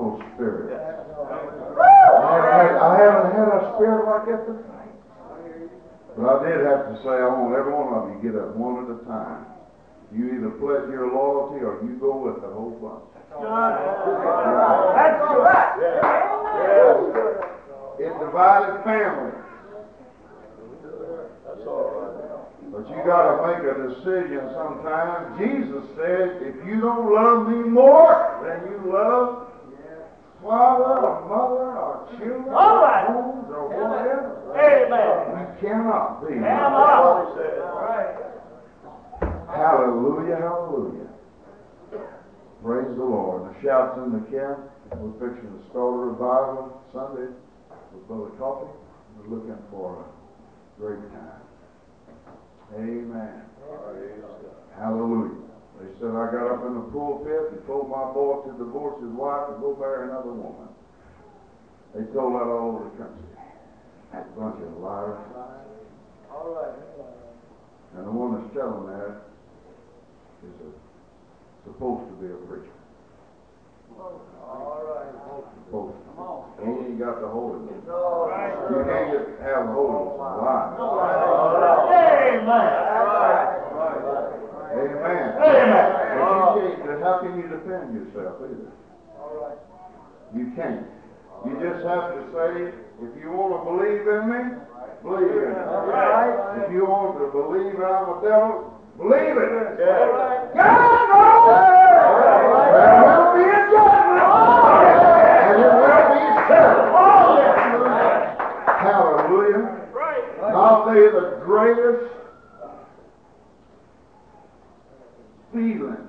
a 0.00 0.08
wonderful 0.08 0.32
spirit. 0.34 0.72
I 0.72 1.84
haven't 2.32 2.52
had, 2.52 2.72
I 2.80 2.96
haven't 2.98 3.32
had 3.36 3.48
a 3.48 3.74
spirit 3.76 4.04
like 4.08 4.24
that 4.26 4.46
tonight. 4.46 4.94
But 6.16 6.24
I 6.26 6.34
did 6.42 6.66
have 6.66 6.88
to 6.90 6.96
say, 7.04 7.14
I 7.20 7.28
want 7.28 7.54
every 7.54 7.72
one 7.72 7.92
of 7.94 8.08
you 8.10 8.16
to 8.16 8.22
get 8.24 8.34
up 8.40 8.56
one 8.56 8.84
at 8.84 8.90
a 8.90 8.98
time. 9.04 9.46
You 10.12 10.34
either 10.34 10.50
pledge 10.58 10.90
your 10.90 11.06
loyalty 11.12 11.62
or 11.64 11.78
you 11.86 11.94
go 12.00 12.16
with 12.16 12.42
the 12.42 12.48
whole 12.48 12.74
bunch. 12.82 13.04
That's 13.30 13.44
right. 15.38 15.70
Yeah. 15.78 16.18
It 18.00 18.12
divided 18.18 18.82
families. 18.82 19.38
That's 21.46 21.66
all 21.68 21.94
right. 21.94 22.16
But 22.72 22.88
you 22.90 22.96
gotta 23.06 23.34
make 23.46 23.62
a 23.66 23.74
decision 23.88 24.50
sometime. 24.54 25.38
Jesus 25.38 25.84
said, 25.96 26.42
if 26.42 26.56
you 26.66 26.80
don't 26.80 27.12
love 27.14 27.48
me 27.48 27.68
more 27.70 28.40
than 28.42 28.66
you 28.70 28.92
love 28.92 29.49
father 30.42 30.98
or 31.04 31.14
mother 31.28 31.68
or 31.76 32.08
children 32.18 32.54
All 32.54 32.80
or 32.80 32.98
homes 33.06 33.48
or 33.50 33.68
whatever, 33.68 34.30
Amen. 34.56 35.16
we 35.36 35.44
cannot 35.60 36.26
be. 36.26 36.34
Cannot. 36.34 36.72
That's 36.80 37.04
what 37.04 37.20
he 37.28 37.40
said. 37.40 37.58
Hallelujah, 39.50 40.36
hallelujah. 40.36 41.08
Praise 42.62 42.96
the 42.96 43.04
Lord. 43.04 43.50
The 43.50 43.62
shouts 43.62 43.98
in 43.98 44.12
the 44.12 44.20
camp. 44.30 44.58
We're 44.96 45.12
fixing 45.18 45.50
to 45.50 45.60
start 45.70 45.94
a 45.94 45.98
revival 46.12 46.82
Sunday 46.92 47.32
with 47.94 48.06
Brother 48.08 48.30
Coffee. 48.38 48.70
We're 49.16 49.36
looking 49.36 49.56
for 49.70 50.04
a 50.04 50.80
great 50.80 51.00
time. 51.12 51.40
Amen. 52.76 53.42
Praise 53.66 54.22
God. 54.22 54.54
Hallelujah. 54.78 55.49
They 55.80 55.88
said 55.96 56.12
I 56.12 56.28
got 56.28 56.44
up 56.52 56.60
in 56.68 56.74
the 56.76 56.84
pulpit 56.92 57.56
and 57.56 57.66
told 57.66 57.88
my 57.88 58.12
boy 58.12 58.44
to 58.44 58.52
divorce 58.60 59.00
his 59.00 59.12
wife 59.16 59.48
and 59.48 59.64
go 59.64 59.72
marry 59.80 60.12
another 60.12 60.32
woman. 60.36 60.68
They 61.96 62.04
told 62.12 62.36
that 62.36 62.44
all 62.52 62.76
over 62.76 62.84
the 62.84 62.96
country. 63.00 63.24
That 64.12 64.28
bunch 64.36 64.60
of 64.60 64.76
liars. 64.76 65.24
All 66.28 66.52
right. 66.52 66.76
And 67.96 68.06
the 68.06 68.12
one 68.12 68.36
that's 68.36 68.52
telling 68.52 68.92
that 68.92 69.24
is 70.44 70.54
a, 70.60 70.70
supposed 71.64 72.12
to 72.12 72.14
be 72.20 72.28
a 72.28 72.36
preacher. 72.44 72.76
All 73.96 74.84
right. 74.84 75.08
Supposed 75.64 75.96
to. 75.96 76.04
Come 76.12 76.20
on. 76.20 76.44
He 76.60 76.68
ain't 76.92 76.98
got 77.00 77.24
the 77.24 77.28
Holy 77.28 77.64
Ghost. 77.64 77.88
No. 77.88 78.28
You 78.68 78.84
can't 78.84 79.08
get, 79.16 79.40
have 79.48 79.64
the 79.66 79.72
Holy 79.72 79.96
Ghost 79.96 80.20
and 80.20 80.44
lie. 80.44 80.76
Amen. 82.44 83.49
Amen. 84.70 85.34
Amen. 85.42 85.86
But 86.14 86.62
you 86.62 87.02
how 87.02 87.18
can 87.18 87.34
you 87.36 87.48
defend 87.50 87.90
yourself 87.94 88.38
either? 88.38 88.70
All 89.18 89.34
right. 89.42 89.58
You 90.34 90.52
can't. 90.54 90.86
You 91.42 91.58
just 91.58 91.82
have 91.88 92.14
to 92.14 92.20
say, 92.30 92.70
if 93.02 93.10
you 93.18 93.32
want 93.32 93.56
to 93.56 93.64
believe 93.66 94.06
in 94.06 94.28
me, 94.30 94.60
believe 95.02 95.26
in 95.26 95.56
me. 95.56 95.64
Right. 95.90 96.62
If 96.62 96.70
you 96.70 96.84
want 96.84 97.18
to 97.18 97.32
believe 97.32 97.80
I'm 97.80 98.14
a 98.14 98.22
devil, 98.22 98.76
believe 99.00 99.34
it. 99.40 99.80
Yeah. 99.80 100.54
God 100.54 101.08
knows 101.08 101.50
there 102.70 103.00
will 103.00 103.32
be 103.34 103.42
a 103.48 103.62
judgment, 103.72 104.22
and 105.48 105.64
it 105.64 105.74
will 105.80 106.14
be 106.14 106.22
settled. 106.46 106.92
Hallelujah. 108.84 109.80
I'll 110.52 110.84
tell 110.84 110.94
you 110.94 111.10
the 111.10 111.40
greatest 111.42 112.19
feeling 115.52 116.08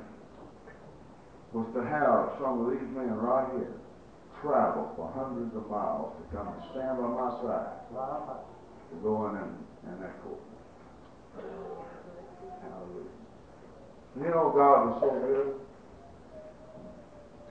was 1.54 1.68
to 1.76 1.84
have 1.84 2.40
some 2.40 2.64
of 2.64 2.72
these 2.72 2.88
men 2.96 3.12
right 3.20 3.48
here 3.58 3.76
travel 4.42 4.90
for 4.96 5.12
hundreds 5.14 5.54
of 5.56 5.70
miles 5.70 6.16
to 6.18 6.24
come 6.36 6.48
and 6.48 6.62
stand 6.74 6.98
by 6.98 7.08
my 7.08 7.30
side 7.44 7.82
to 7.92 8.96
go 9.04 9.30
in 9.30 9.38
and, 9.38 9.54
and 9.88 10.02
that 10.02 10.16
court. 10.24 10.42
Hallelujah. 12.64 13.16
You 14.20 14.28
know 14.32 14.52
God 14.52 14.78
was 14.90 14.98
so 15.00 15.10
good. 15.24 15.62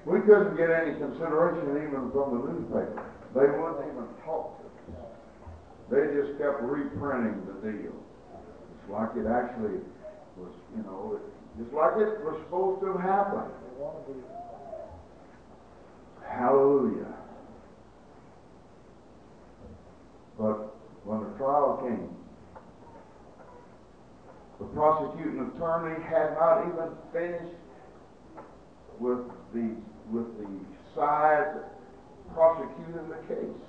We 0.05 0.20
couldn't 0.26 0.57
get 0.57 0.70
any 0.70 0.96
consideration 0.96 1.76
even 1.76 2.11
from 2.12 2.35
the 2.35 2.40
newspaper. 2.53 3.05
They 3.35 3.46
wouldn't 3.46 3.85
even 3.87 4.09
talk 4.24 4.59
to 4.59 4.66
us. 4.66 5.12
They 5.92 6.03
just 6.16 6.38
kept 6.40 6.62
reprinting 6.62 7.46
the 7.46 7.57
deal. 7.62 7.94
It's 7.94 8.88
like 8.90 9.12
it 9.16 9.29
actually 9.29 9.81
was, 10.37 10.53
you 10.76 10.83
know, 10.83 11.20
it, 11.20 11.24
just 11.60 11.74
like 11.74 11.92
it 11.98 12.24
was 12.24 12.40
supposed 12.44 12.80
to 12.80 12.92
have 12.92 13.00
happened. 13.00 13.52
Hallelujah. 16.26 17.14
But 20.38 20.74
when 21.04 21.20
the 21.20 21.36
trial 21.36 21.84
came, 21.84 22.16
the 24.58 24.66
prosecuting 24.66 25.52
attorney 25.54 26.02
had 26.04 26.32
not 26.38 26.66
even 26.66 26.96
finished 27.12 27.56
with 28.98 29.18
the 29.52 29.76
with 30.10 30.26
the 30.38 30.48
side 30.94 31.60
prosecuting 32.32 33.08
the 33.08 33.34
case. 33.34 33.60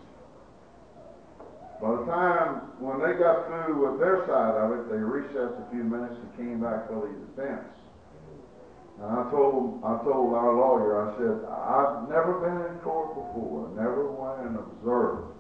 By 1.81 1.91
the 1.91 2.05
time 2.05 2.77
when 2.79 2.99
they 2.99 3.17
got 3.17 3.47
through 3.47 3.89
with 3.89 3.99
their 3.99 4.23
side 4.27 4.55
of 4.55 4.71
it, 4.79 4.89
they 4.89 4.97
recessed 4.97 5.59
a 5.59 5.67
few 5.71 5.83
minutes 5.83 6.15
and 6.15 6.37
came 6.37 6.61
back 6.61 6.87
for 6.87 7.07
the 7.07 7.41
defense. 7.41 7.80
And 9.01 9.09
I 9.09 9.31
told 9.31 9.81
I 9.81 9.97
told 10.05 10.33
our 10.37 10.53
lawyer, 10.53 11.01
I 11.01 11.17
said, 11.17 11.41
I've 11.49 12.05
never 12.05 12.37
been 12.37 12.69
in 12.69 12.77
court 12.85 13.17
before, 13.17 13.73
never 13.73 14.11
went 14.13 14.45
and 14.45 14.61
observed, 14.61 15.33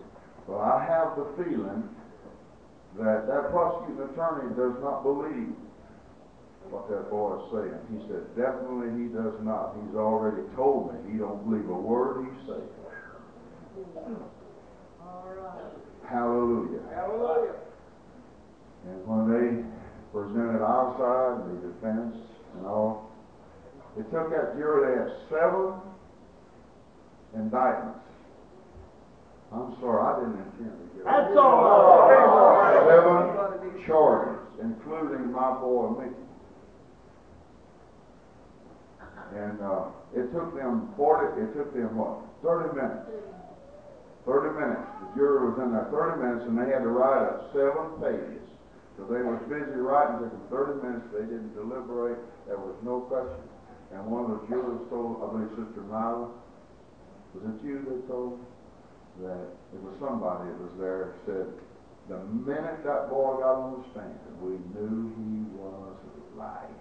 but 0.47 0.57
I 0.57 0.81
have 0.81 1.13
the 1.13 1.29
feeling 1.37 1.85
that 2.97 3.27
that 3.29 3.51
prosecuting 3.51 4.01
attorney 4.09 4.49
does 4.57 4.81
not 4.81 5.03
believe 5.03 5.53
what 6.73 6.89
that 6.89 7.11
boy 7.11 7.37
is 7.37 7.45
saying. 7.53 7.77
He 7.93 7.99
said, 8.09 8.25
definitely 8.33 8.97
he 8.97 9.13
does 9.13 9.37
not. 9.45 9.77
He's 9.77 9.95
already 9.95 10.41
told 10.55 10.89
me 10.89 11.13
he 11.13 11.19
don't 11.19 11.43
believe 11.45 11.69
a 11.69 11.73
word 11.73 12.25
he's 12.25 12.47
saying. 12.47 12.71
All 15.05 15.29
right. 15.37 15.69
Hallelujah. 16.09 16.81
Hallelujah. 16.95 17.55
And 18.87 19.05
when 19.05 19.23
they 19.29 19.61
presented 20.11 20.63
our 20.63 20.97
side, 20.97 21.45
the 21.45 21.67
defense 21.69 22.17
and 22.57 22.65
all, 22.65 23.10
it 23.97 24.03
took 24.11 24.29
that 24.31 24.55
jury, 24.55 24.87
they 24.87 25.03
had 25.03 25.11
seven 25.29 25.73
indictments. 27.35 27.99
I'm 29.51 29.75
sorry, 29.81 29.99
I 29.99 30.19
didn't 30.19 30.39
intend 30.39 30.75
to 30.79 30.85
get 30.95 31.05
That's 31.05 31.35
all 31.37 32.07
right. 32.07 32.79
Seven 32.87 33.85
charges, 33.85 34.39
including 34.61 35.31
my 35.31 35.51
boy 35.59 35.89
Mickey. 35.99 36.15
And 39.35 39.61
uh, 39.61 39.85
it 40.15 40.31
took 40.33 40.55
them 40.55 40.93
40, 40.97 41.41
it 41.41 41.53
took 41.55 41.73
them 41.73 41.95
what, 41.95 42.19
30 42.43 42.75
minutes 42.75 43.31
Thirty 44.25 44.53
minutes. 44.53 44.85
The 45.01 45.07
jury 45.17 45.49
was 45.49 45.57
in 45.57 45.73
there 45.73 45.89
thirty 45.89 46.21
minutes 46.21 46.45
and 46.45 46.53
they 46.53 46.69
had 46.69 46.85
to 46.85 46.93
write 46.93 47.25
up 47.25 47.49
seven 47.57 47.97
pages. 47.97 48.45
So 48.97 49.09
they 49.09 49.25
was 49.25 49.41
busy 49.49 49.81
writing, 49.81 50.21
took 50.21 50.29
them 50.29 50.45
thirty 50.53 50.77
minutes, 50.77 51.09
they 51.09 51.25
didn't 51.25 51.57
deliberate, 51.57 52.21
there 52.45 52.61
was 52.61 52.77
no 52.85 53.01
question. 53.09 53.41
And 53.93 54.05
one 54.07 54.31
of 54.31 54.41
the 54.41 54.47
jurors 54.47 54.87
told, 54.89 55.19
I 55.19 55.25
believe 55.31 55.51
Sister 55.51 55.83
Nyla, 55.91 56.31
was 57.35 57.43
it 57.43 57.59
you 57.65 57.83
that 57.87 58.07
told? 58.07 58.39
That 59.19 59.51
it 59.75 59.81
was 59.83 59.93
somebody 59.99 60.47
that 60.47 60.59
was 60.59 60.71
there, 60.79 61.15
said, 61.25 61.51
the 62.07 62.17
minute 62.47 62.83
that 62.83 63.09
boy 63.09 63.39
got 63.43 63.55
on 63.55 63.83
the 63.83 63.89
stand, 63.91 64.15
we 64.41 64.55
knew 64.71 65.11
he 65.19 65.43
was 65.59 65.95
lying. 66.37 66.79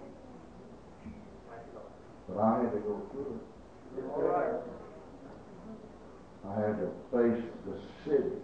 But 2.27 2.37
I 2.39 2.63
had 2.63 2.71
to 2.71 2.79
go 2.79 3.01
through 3.11 3.35
it. 3.35 4.03
Right. 4.15 4.63
I 6.47 6.53
had 6.59 6.79
to 6.79 6.87
face 7.11 7.43
the 7.67 7.75
city 8.05 8.39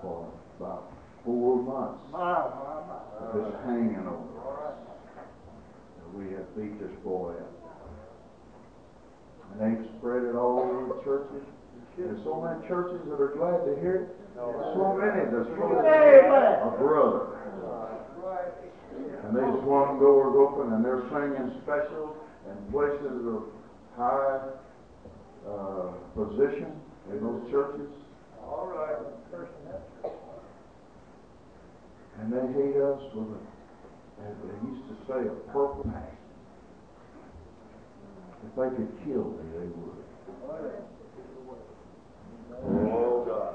for 0.00 0.32
about 0.58 0.92
four 1.24 1.62
months. 1.62 2.02
Just 3.34 3.54
hanging 3.64 4.06
over 4.08 4.66
us. 4.66 4.97
Beat 6.56 6.80
this 6.80 6.90
boy 7.04 7.34
up. 7.38 7.54
And 9.52 9.60
they've 9.62 9.86
spread 9.98 10.24
it 10.24 10.34
all 10.34 10.58
over 10.58 10.94
the 10.94 11.00
churches. 11.04 11.46
There's 11.96 12.22
so 12.24 12.40
many 12.42 12.66
churches 12.68 13.00
that 13.06 13.20
are 13.20 13.34
glad 13.36 13.64
to 13.66 13.80
hear 13.80 13.94
it. 14.06 14.16
So 14.74 14.94
many 14.98 15.24
that's 15.30 15.50
full 15.58 15.78
of 15.78 16.78
brother. 16.78 17.38
And 19.24 19.36
they 19.36 19.46
swung 19.62 19.98
doors 19.98 20.34
open 20.34 20.72
and 20.74 20.84
they're 20.84 21.02
singing 21.10 21.60
specials 21.62 22.16
and 22.48 22.56
places 22.70 23.22
of 23.26 23.42
high 23.96 24.38
uh, 25.46 25.90
position 26.14 26.72
in 27.10 27.18
those 27.22 27.50
churches. 27.50 27.90
All 28.42 28.66
right. 28.66 28.98
And 32.20 32.32
they 32.32 32.46
hate 32.52 32.76
us 32.82 33.02
with 33.14 33.30
a, 33.30 33.40
as 34.26 34.34
they 34.42 34.54
used 34.68 34.86
to 34.90 34.94
say, 35.06 35.20
a 35.28 35.34
purple 35.52 35.84
passion. 35.84 36.27
If 38.46 38.52
they 38.56 38.70
could 38.76 38.92
kill 39.04 39.24
me, 39.34 39.44
they 39.52 39.66
would. 39.66 39.98
Oh, 42.60 43.24
God. 43.26 43.54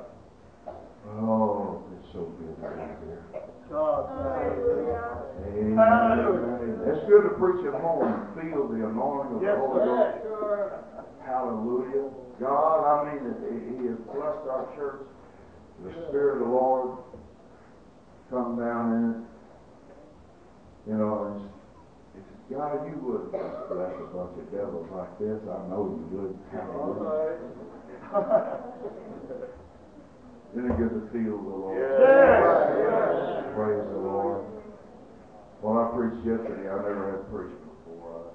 Oh, 1.08 1.84
it's 1.98 2.08
so 2.14 2.20
good 2.40 2.56
to 2.62 2.68
be 2.70 2.82
here. 3.06 3.24
God. 3.70 4.02
Amen. 5.48 5.78
Hallelujah. 5.78 6.94
It's 6.94 7.04
good 7.08 7.24
to 7.24 7.30
preach 7.40 7.66
at 7.68 7.74
home 7.82 8.04
and 8.08 8.24
feel 8.36 8.68
the 8.68 8.80
anointing 8.86 9.36
of 9.36 9.42
the 9.42 9.56
Holy 9.56 9.80
Ghost. 9.86 10.18
Hallelujah. 11.26 12.06
God, 12.40 12.80
I 12.84 13.14
mean, 13.14 13.24
He 13.80 13.88
has 13.88 14.00
blessed 14.14 14.48
our 14.50 14.66
church. 14.76 15.02
The 15.84 15.92
Spirit 16.10 16.34
of 16.42 16.48
the 16.48 16.54
Lord 16.54 16.98
come 18.30 18.58
down 18.58 18.94
in 18.94 19.04
it. 19.12 20.92
You 20.92 20.98
know, 20.98 21.50
God, 22.52 22.86
you 22.88 22.98
would 23.02 23.32
bless 23.32 23.96
a 24.02 24.08
bunch 24.12 24.36
of 24.38 24.52
devils 24.52 24.88
like 24.92 25.18
this. 25.18 25.40
I 25.48 25.68
know 25.70 25.96
you 25.96 26.06
would. 26.12 26.36
All 26.76 26.94
right. 27.00 27.40
Isn't 30.54 30.70
it 30.70 30.78
good 30.78 30.94
to 30.94 31.02
feel 31.12 31.38
the 31.42 31.50
Lord? 31.50 31.80
Yes. 31.80 33.56
Praise 33.56 33.88
the 33.90 33.98
Lord. 33.98 34.46
Well, 35.64 35.78
I 35.80 35.96
preached 35.96 36.22
yesterday. 36.28 36.70
I 36.70 36.76
never 36.84 37.12
had 37.16 37.24
preached 37.32 37.58
before. 37.64 38.30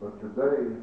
But 0.00 0.20
today, 0.20 0.76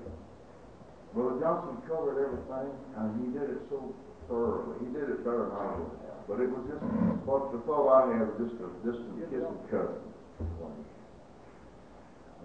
Brother 1.14 1.40
Johnson 1.40 1.78
covered 1.88 2.18
everything, 2.26 2.74
and 2.98 3.08
he 3.22 3.32
did 3.40 3.50
it 3.52 3.62
so 3.70 3.94
thoroughly. 4.28 4.76
He 4.82 4.92
did 4.92 5.08
it 5.10 5.24
better 5.24 5.48
than 5.48 5.56
I 5.56 5.78
would. 5.78 6.11
But 6.28 6.40
it 6.40 6.50
was 6.50 6.64
just, 6.70 6.82
what 7.26 7.52
the 7.52 7.60
thought 7.66 7.88
I 7.92 8.14
had 8.18 8.28
was 8.32 8.38
just 8.40 8.56
a 8.62 8.70
distant 8.86 9.20
kissing 9.30 9.60
cousin. 9.70 10.02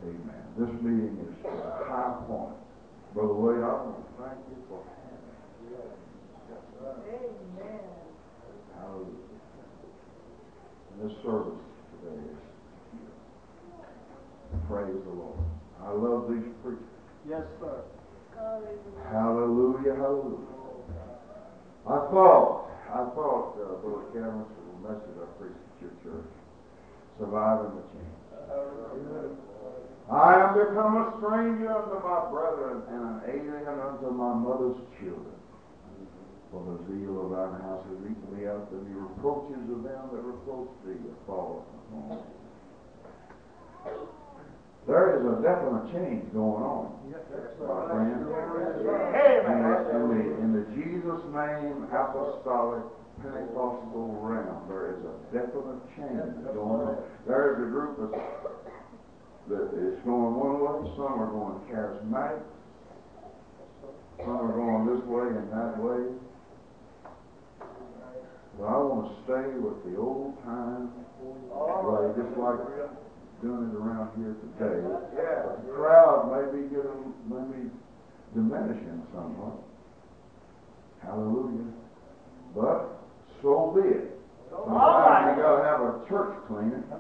Amen. 0.03 0.45
This 0.59 0.73
meeting 0.83 1.17
is 1.25 1.33
a 1.47 1.85
high 1.89 2.21
point. 2.27 2.57
Brother 3.15 3.33
Wade, 3.33 3.65
I 3.65 3.73
want 3.81 3.97
to 3.97 4.05
thank 4.21 4.39
you 4.51 4.59
for 4.69 4.85
having 4.85 5.25
me. 5.65 5.81
Amen. 6.85 7.81
Hallelujah. 8.77 9.25
And 10.93 10.99
this 11.01 11.17
service 11.25 11.61
today 12.03 12.21
is 12.29 12.39
praise 14.69 15.01
the 15.05 15.15
Lord. 15.17 15.39
I 15.83 15.91
love 15.93 16.29
these 16.29 16.49
preachers. 16.63 16.85
Yes, 17.29 17.43
sir. 17.61 17.83
Hallelujah, 18.37 19.95
hallelujah. 19.97 20.45
I 21.87 21.97
thought, 22.11 22.66
I 22.97 23.05
thought, 23.13 23.61
uh, 23.61 23.77
Brother 23.85 24.09
Cameron, 24.17 24.49
was 24.49 24.73
a 24.73 24.89
message 24.89 25.21
I 25.21 25.29
preached 25.37 25.61
at 25.61 25.85
your 25.85 25.93
church, 26.01 26.33
surviving 27.21 27.77
the 27.77 27.85
change. 27.93 28.17
I 30.09 30.33
am 30.41 30.57
become 30.57 30.97
a 30.97 31.13
stranger 31.21 31.77
unto 31.77 32.01
my 32.01 32.25
brethren 32.33 32.89
and 32.89 33.03
an 33.05 33.21
alien 33.29 33.69
unto 33.69 34.09
my 34.17 34.33
mother's 34.33 34.81
children. 34.97 35.37
For 36.49 36.65
the 36.65 36.81
zeal 36.89 37.21
of 37.21 37.37
thine 37.37 37.61
house 37.61 37.85
has 37.85 38.01
eaten 38.01 38.29
me 38.33 38.49
up, 38.49 38.73
and 38.73 38.89
the 38.89 38.97
reproaches 38.97 39.69
of 39.69 39.85
them 39.85 40.09
that 40.17 40.25
reproach 40.25 40.73
thee 40.87 40.97
are 40.97 41.21
fallen 41.27 41.69
upon 41.93 42.17
me. 42.17 42.25
There 44.87 45.19
is 45.19 45.23
a 45.27 45.43
definite 45.43 45.91
change 45.91 46.31
going 46.33 46.63
on, 46.63 46.95
Yes, 47.11 47.19
my 47.59 47.91
friend. 47.91 48.07
In 48.07 48.23
the, 49.67 49.75
in 49.91 50.03
the, 50.15 50.23
in 50.39 50.51
the 50.55 50.65
Jesus 50.79 51.19
name 51.35 51.91
apostolic 51.91 52.87
Pentecostal 53.19 54.15
realm, 54.23 54.63
there 54.71 54.95
is 54.95 55.03
a 55.03 55.15
definite 55.35 55.83
change 55.99 56.39
going 56.55 56.87
on. 56.87 57.03
There 57.27 57.55
is 57.55 57.67
a 57.67 57.69
group 57.71 57.99
that's, 57.99 58.23
that 59.51 59.75
is 59.75 59.99
going 60.07 60.39
one 60.39 60.63
way, 60.63 60.79
some 60.95 61.19
are 61.19 61.35
going 61.35 61.59
charismatic, 61.67 62.47
some 64.23 64.39
are 64.39 64.55
going 64.55 64.87
this 64.87 65.03
way 65.11 65.35
and 65.35 65.51
that 65.51 65.75
way. 65.83 66.15
But 68.59 68.65
I 68.71 68.79
want 68.79 69.11
to 69.11 69.15
stay 69.27 69.51
with 69.59 69.83
the 69.83 69.99
old 69.99 70.39
time 70.45 70.95
way, 71.51 72.15
just 72.15 72.39
like 72.39 72.63
doing 73.43 73.71
it 73.71 73.77
around 73.77 74.11
here 74.17 74.35
today. 74.41 74.81
Yeah. 75.15 75.57
The 75.67 75.73
crowd 75.73 76.33
may 76.33 76.45
be 76.57 76.69
getting, 76.69 77.15
maybe 77.29 77.71
diminishing 78.35 79.03
somewhat. 79.13 79.61
Hallelujah. 81.03 81.73
But 82.55 82.97
so 83.43 83.73
be 83.77 83.89
it. 83.89 84.19
Sometimes 84.51 85.37
you 85.37 85.43
gotta 85.43 85.63
have 85.65 85.81
a 85.81 86.01
church 86.09 86.35
cleaning 86.49 86.83
to 86.89 86.97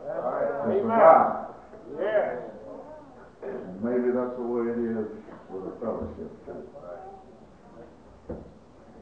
survive. 0.76 1.54
Yeah. 1.98 2.40
And 3.42 3.82
maybe 3.82 4.12
that's 4.12 4.36
the 4.36 4.42
way 4.42 4.68
it 4.68 4.78
is 4.78 5.08
with 5.48 5.72
a 5.72 5.80
fellowship 5.80 6.30
too. 6.44 6.62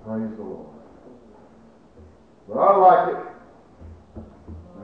Praise 0.05 0.37
the 0.37 0.42
Lord. 0.42 0.68
But 2.47 2.59
I 2.59 2.77
like 2.77 3.09
it. 3.16 3.23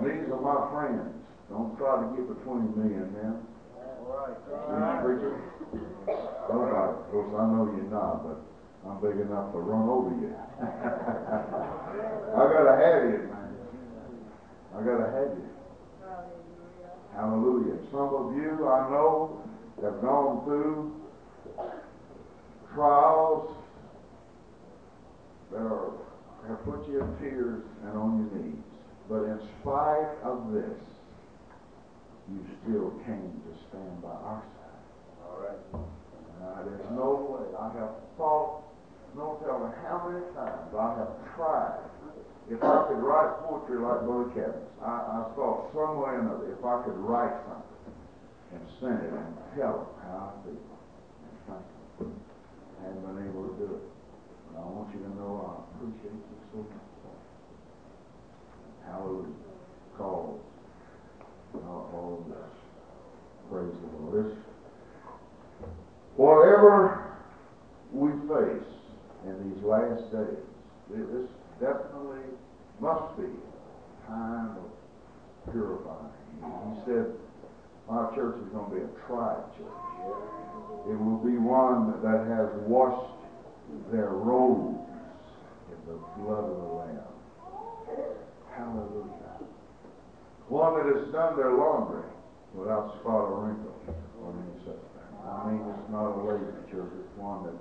And 0.00 0.06
these 0.06 0.32
are 0.32 0.40
my 0.40 0.70
friends. 0.72 1.19
Don't 1.50 1.76
try 1.76 1.98
to 1.98 2.06
get 2.14 2.28
between 2.30 2.70
me 2.78 2.94
and 2.94 3.10
them. 3.14 3.46
All 3.76 4.14
right. 4.14 5.02
These 5.02 5.04
preachers. 5.04 5.40
Nobody. 6.48 6.94
Of 6.94 7.10
course, 7.10 7.34
I 7.34 7.44
know 7.50 7.66
you're 7.74 7.90
not, 7.90 8.22
but 8.22 8.38
I'm 8.86 9.00
big 9.02 9.20
enough 9.20 9.52
to 9.52 9.58
run 9.58 9.88
over 9.88 10.14
you. 10.14 10.30
I 10.62 12.42
gotta 12.54 12.76
have 12.78 13.02
you, 13.10 13.28
man. 13.28 13.50
I 14.74 14.78
gotta 14.78 15.10
have 15.10 15.36
you. 15.36 15.50
Hallelujah. 17.14 17.78
Some 17.90 18.14
of 18.14 18.36
you 18.36 18.68
I 18.68 18.90
know 18.90 19.42
have 19.82 20.00
gone 20.00 20.44
through 20.44 20.94
trials 22.74 23.56
that 25.50 25.58
are, 25.58 25.92
have 26.46 26.64
put 26.64 26.88
you 26.88 27.00
in 27.02 27.16
tears 27.18 27.62
and 27.84 27.98
on 27.98 28.30
your 28.32 28.42
knees. 28.42 28.62
But 29.08 29.24
in 29.24 29.40
spite 29.60 30.14
of 30.22 30.52
this, 30.52 30.78
you 32.30 32.38
still 32.62 32.94
came 33.04 33.34
to 33.42 33.50
stand 33.68 33.98
by 34.02 34.14
our 34.14 34.42
side. 34.54 34.82
All 35.26 35.38
right. 35.42 35.60
Uh, 35.74 36.62
there's 36.64 36.90
no 36.94 37.26
way. 37.26 37.46
I 37.58 37.68
have 37.74 37.94
thought, 38.16 38.62
no 39.18 39.36
telling 39.42 39.74
how 39.82 40.06
many 40.06 40.22
times 40.32 40.70
I 40.70 40.88
have 40.94 41.12
tried. 41.34 41.82
If 42.48 42.62
I 42.62 42.86
could 42.88 43.02
write 43.02 43.46
poetry 43.46 43.78
like 43.78 44.06
Brother 44.06 44.30
Kevin's, 44.34 44.70
I, 44.82 44.90
I 44.90 45.18
thought 45.34 45.70
some 45.74 45.98
way 45.98 46.14
or 46.14 46.20
another, 46.22 46.50
if 46.54 46.62
I 46.64 46.82
could 46.82 46.98
write 46.98 47.34
something 47.46 47.94
and 48.54 48.62
send 48.80 48.98
it 49.06 49.12
and 49.14 49.34
tell 49.54 49.86
them 49.86 49.90
how 50.02 50.34
I 50.34 50.42
feel 50.42 50.58
and 50.58 51.36
thank 51.46 51.66
them. 51.98 52.14
I 52.78 52.90
haven't 52.90 53.06
been 53.06 53.22
able 53.26 53.46
to 53.50 53.54
do 53.58 53.68
it. 53.74 53.84
But 54.50 54.62
I 54.62 54.66
want 54.66 54.90
you 54.94 55.00
to 55.02 55.10
know 55.14 55.30
I 55.46 55.62
appreciate 55.78 56.14
you 56.14 56.38
so 56.50 56.58
much. 56.58 56.90
Hallelujah. 58.86 59.49
Praise 63.50 63.72
the 63.82 63.98
Lord. 63.98 64.26
It's 64.26 64.36
whatever 66.16 67.16
we 67.92 68.10
face 68.26 68.66
in 69.26 69.52
these 69.52 69.62
last 69.64 70.10
days, 70.10 70.38
this 70.90 71.28
definitely 71.60 72.26
must 72.80 73.16
be 73.16 73.24
a 73.24 74.06
time 74.08 74.56
of 74.56 75.52
purifying. 75.52 76.10
He 76.40 76.80
said, 76.86 77.06
My 77.88 78.14
church 78.14 78.36
is 78.42 78.48
going 78.52 78.70
to 78.70 78.76
be 78.76 78.82
a 78.82 79.06
tried 79.06 79.44
church. 79.58 79.80
It 80.88 80.98
will 80.98 81.22
be 81.22 81.38
one 81.38 82.00
that 82.02 82.26
has 82.26 82.50
washed 82.66 83.10
their 83.92 84.10
robes 84.10 84.78
in 85.70 85.78
the 85.86 85.98
blood 86.18 86.44
of 86.44 86.56
the 86.56 86.70
Lamb. 86.74 87.10
Hallelujah. 88.56 89.29
One 90.50 90.74
that 90.74 90.86
has 90.90 91.06
done 91.14 91.36
their 91.38 91.54
laundry 91.54 92.02
without 92.58 92.98
spot 92.98 93.30
or 93.30 93.46
wrinkle 93.46 93.70
or 94.18 94.34
any 94.34 94.58
such 94.66 94.82
thing. 94.82 95.10
I 95.22 95.46
mean, 95.46 95.62
it's 95.62 95.90
not 95.94 96.10
a 96.10 96.26
lazy 96.26 96.58
church. 96.74 96.90
It's 96.90 97.14
one 97.14 97.46
that 97.46 97.54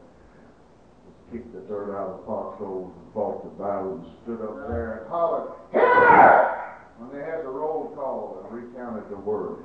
kicked 1.29 1.53
the 1.53 1.61
dirt 1.69 1.93
out 1.93 2.09
of 2.09 2.13
the 2.17 2.25
potholes 2.25 2.89
and 2.89 3.13
fought 3.13 3.45
the 3.45 3.53
battle 3.61 4.01
and 4.01 4.05
stood 4.25 4.41
up 4.41 4.57
there 4.67 5.05
and 5.05 5.09
hollered, 5.13 5.53
Here! 5.69 6.81
When 6.97 7.13
they 7.13 7.21
had 7.23 7.45
the 7.45 7.53
roll 7.53 7.93
call 7.93 8.41
and 8.41 8.49
recounted 8.49 9.05
the 9.13 9.21
words. 9.21 9.61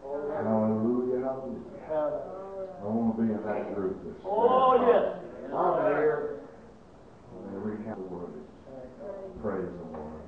Hallelujah, 0.00 1.20
hallelujah. 1.20 2.24
I 2.80 2.88
want 2.88 3.16
to 3.16 3.22
be 3.22 3.28
in 3.36 3.42
that 3.44 3.74
group 3.74 4.00
this 4.04 4.16
Oh, 4.24 4.80
yes. 4.80 5.20
I'm 5.52 5.92
here. 5.92 6.40
When 7.36 7.52
they 7.52 7.60
recount 7.60 8.00
the 8.00 8.14
words. 8.14 8.32
Praise 9.42 9.68
the 9.68 9.98
Lord. 9.98 10.25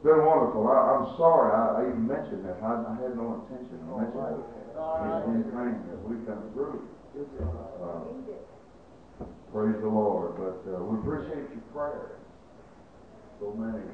It's 0.00 0.08
been 0.08 0.24
wonderful. 0.24 0.64
I, 0.64 0.96
I'm 0.96 1.12
sorry 1.20 1.52
I, 1.52 1.84
I 1.84 1.92
even 1.92 2.08
mentioned 2.08 2.40
that. 2.48 2.56
I, 2.64 2.72
I 2.88 2.96
had 3.04 3.20
no 3.20 3.36
intention 3.44 3.84
of 3.84 4.00
mentioning 4.00 4.48
anything 5.28 5.76
that 5.92 6.00
we 6.08 6.16
come 6.24 6.40
through. 6.56 6.88
Uh, 7.20 8.08
praise 9.52 9.76
the 9.84 9.92
Lord. 9.92 10.40
But 10.40 10.64
uh, 10.72 10.80
we 10.88 11.04
appreciate 11.04 11.52
your 11.52 11.68
prayers. 11.76 12.16
So 13.44 13.52
many 13.52 13.84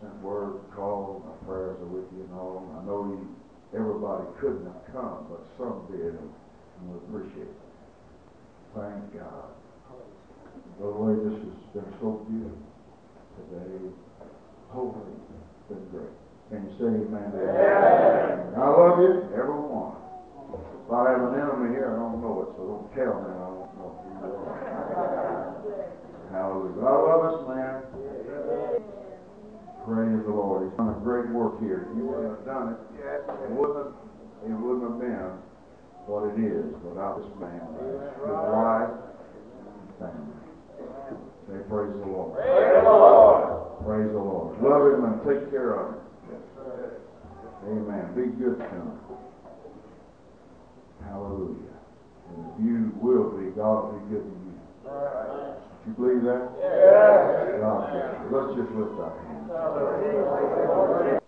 sent 0.00 0.16
word, 0.24 0.64
called, 0.74 1.20
my 1.28 1.36
prayers 1.44 1.76
are 1.84 1.92
with 1.92 2.08
you 2.16 2.24
and 2.24 2.32
all. 2.32 2.64
I 2.80 2.84
know 2.88 3.04
you, 3.12 3.20
everybody 3.76 4.24
couldn't 4.40 4.72
come, 4.88 5.28
but 5.28 5.44
some 5.60 5.84
did, 5.92 6.16
and, 6.16 6.32
and 6.32 6.84
we 6.88 6.96
appreciate 6.96 7.44
it. 7.44 7.60
Thank 8.72 9.20
God. 9.20 9.52
By 10.80 10.86
the 10.88 10.96
Way, 10.96 11.12
this 11.28 11.44
has 11.44 11.60
been 11.76 11.92
so 12.00 12.24
beautiful 12.24 12.56
today. 13.36 13.92
Holy, 14.70 14.94
it's 15.70 15.86
great. 15.90 16.14
Can 16.50 16.62
you 16.66 16.72
say 16.78 16.86
amen? 16.86 17.30
that? 17.34 18.54
I 18.54 18.68
love 18.70 18.98
you, 19.02 19.26
everyone. 19.34 19.98
If 20.54 20.92
I 20.92 21.10
have 21.10 21.22
an 21.26 21.34
enemy 21.38 21.74
here, 21.74 21.90
I 21.90 21.98
don't 21.98 22.22
know 22.22 22.42
it, 22.42 22.54
so 22.54 22.62
don't 22.66 22.86
tell 22.94 23.14
me, 23.22 23.30
I 23.30 23.50
don't 23.50 23.70
know 23.78 23.90
who 23.98 24.10
you 24.14 24.30
are. 24.46 24.58
Hallelujah. 26.30 26.86
I 26.86 26.94
love 27.02 27.22
this 27.26 27.42
man. 27.50 27.82
Praise 29.86 30.22
the 30.22 30.34
Lord. 30.34 30.70
He's 30.70 30.76
done 30.78 30.90
a 30.94 30.98
great 31.02 31.30
work 31.30 31.58
here. 31.58 31.90
If 31.90 31.96
you 31.98 32.06
wouldn't 32.06 32.30
have 32.30 32.46
done 32.46 32.74
it, 32.74 32.78
it 32.94 33.50
wouldn't 33.50 33.78
have, 33.78 33.94
it 34.46 34.54
wouldn't 34.54 34.86
have 34.86 34.98
been 35.02 35.30
what 36.06 36.30
it 36.30 36.38
is 36.38 36.70
without 36.86 37.18
this 37.18 37.30
man, 37.42 37.58
his 37.74 38.38
wife, 38.54 38.90
and 38.90 39.90
family. 39.98 40.38
Say 41.50 41.58
praise 41.66 41.90
the 41.90 42.06
Lord. 42.06 42.38
Praise 42.38 42.82
the 42.82 42.90
Lord. 42.90 43.59
Praise 43.84 44.12
the 44.12 44.18
Lord. 44.18 44.60
Love 44.62 44.92
him 44.92 45.04
and 45.04 45.16
take 45.24 45.50
care 45.50 45.74
of 45.74 45.94
him. 45.94 46.00
Amen. 47.66 48.12
Be 48.14 48.22
good 48.38 48.58
to 48.58 48.64
him. 48.64 48.92
Hallelujah. 51.04 51.76
And 52.28 52.46
if 52.46 52.64
you 52.64 52.92
will 53.00 53.30
be, 53.36 53.50
God 53.56 53.92
will 53.92 54.00
be 54.00 54.14
good 54.14 54.24
to 54.24 54.30
you. 54.30 54.54
You 55.86 55.92
believe 55.96 56.22
that? 56.24 56.52
Yes. 56.60 57.60
God 57.60 57.90
bless 57.90 58.04
you. 58.20 58.36
Let's 58.36 58.50
just 58.60 58.70
lift 58.76 59.00
our 59.00 59.12
hands. 61.08 61.19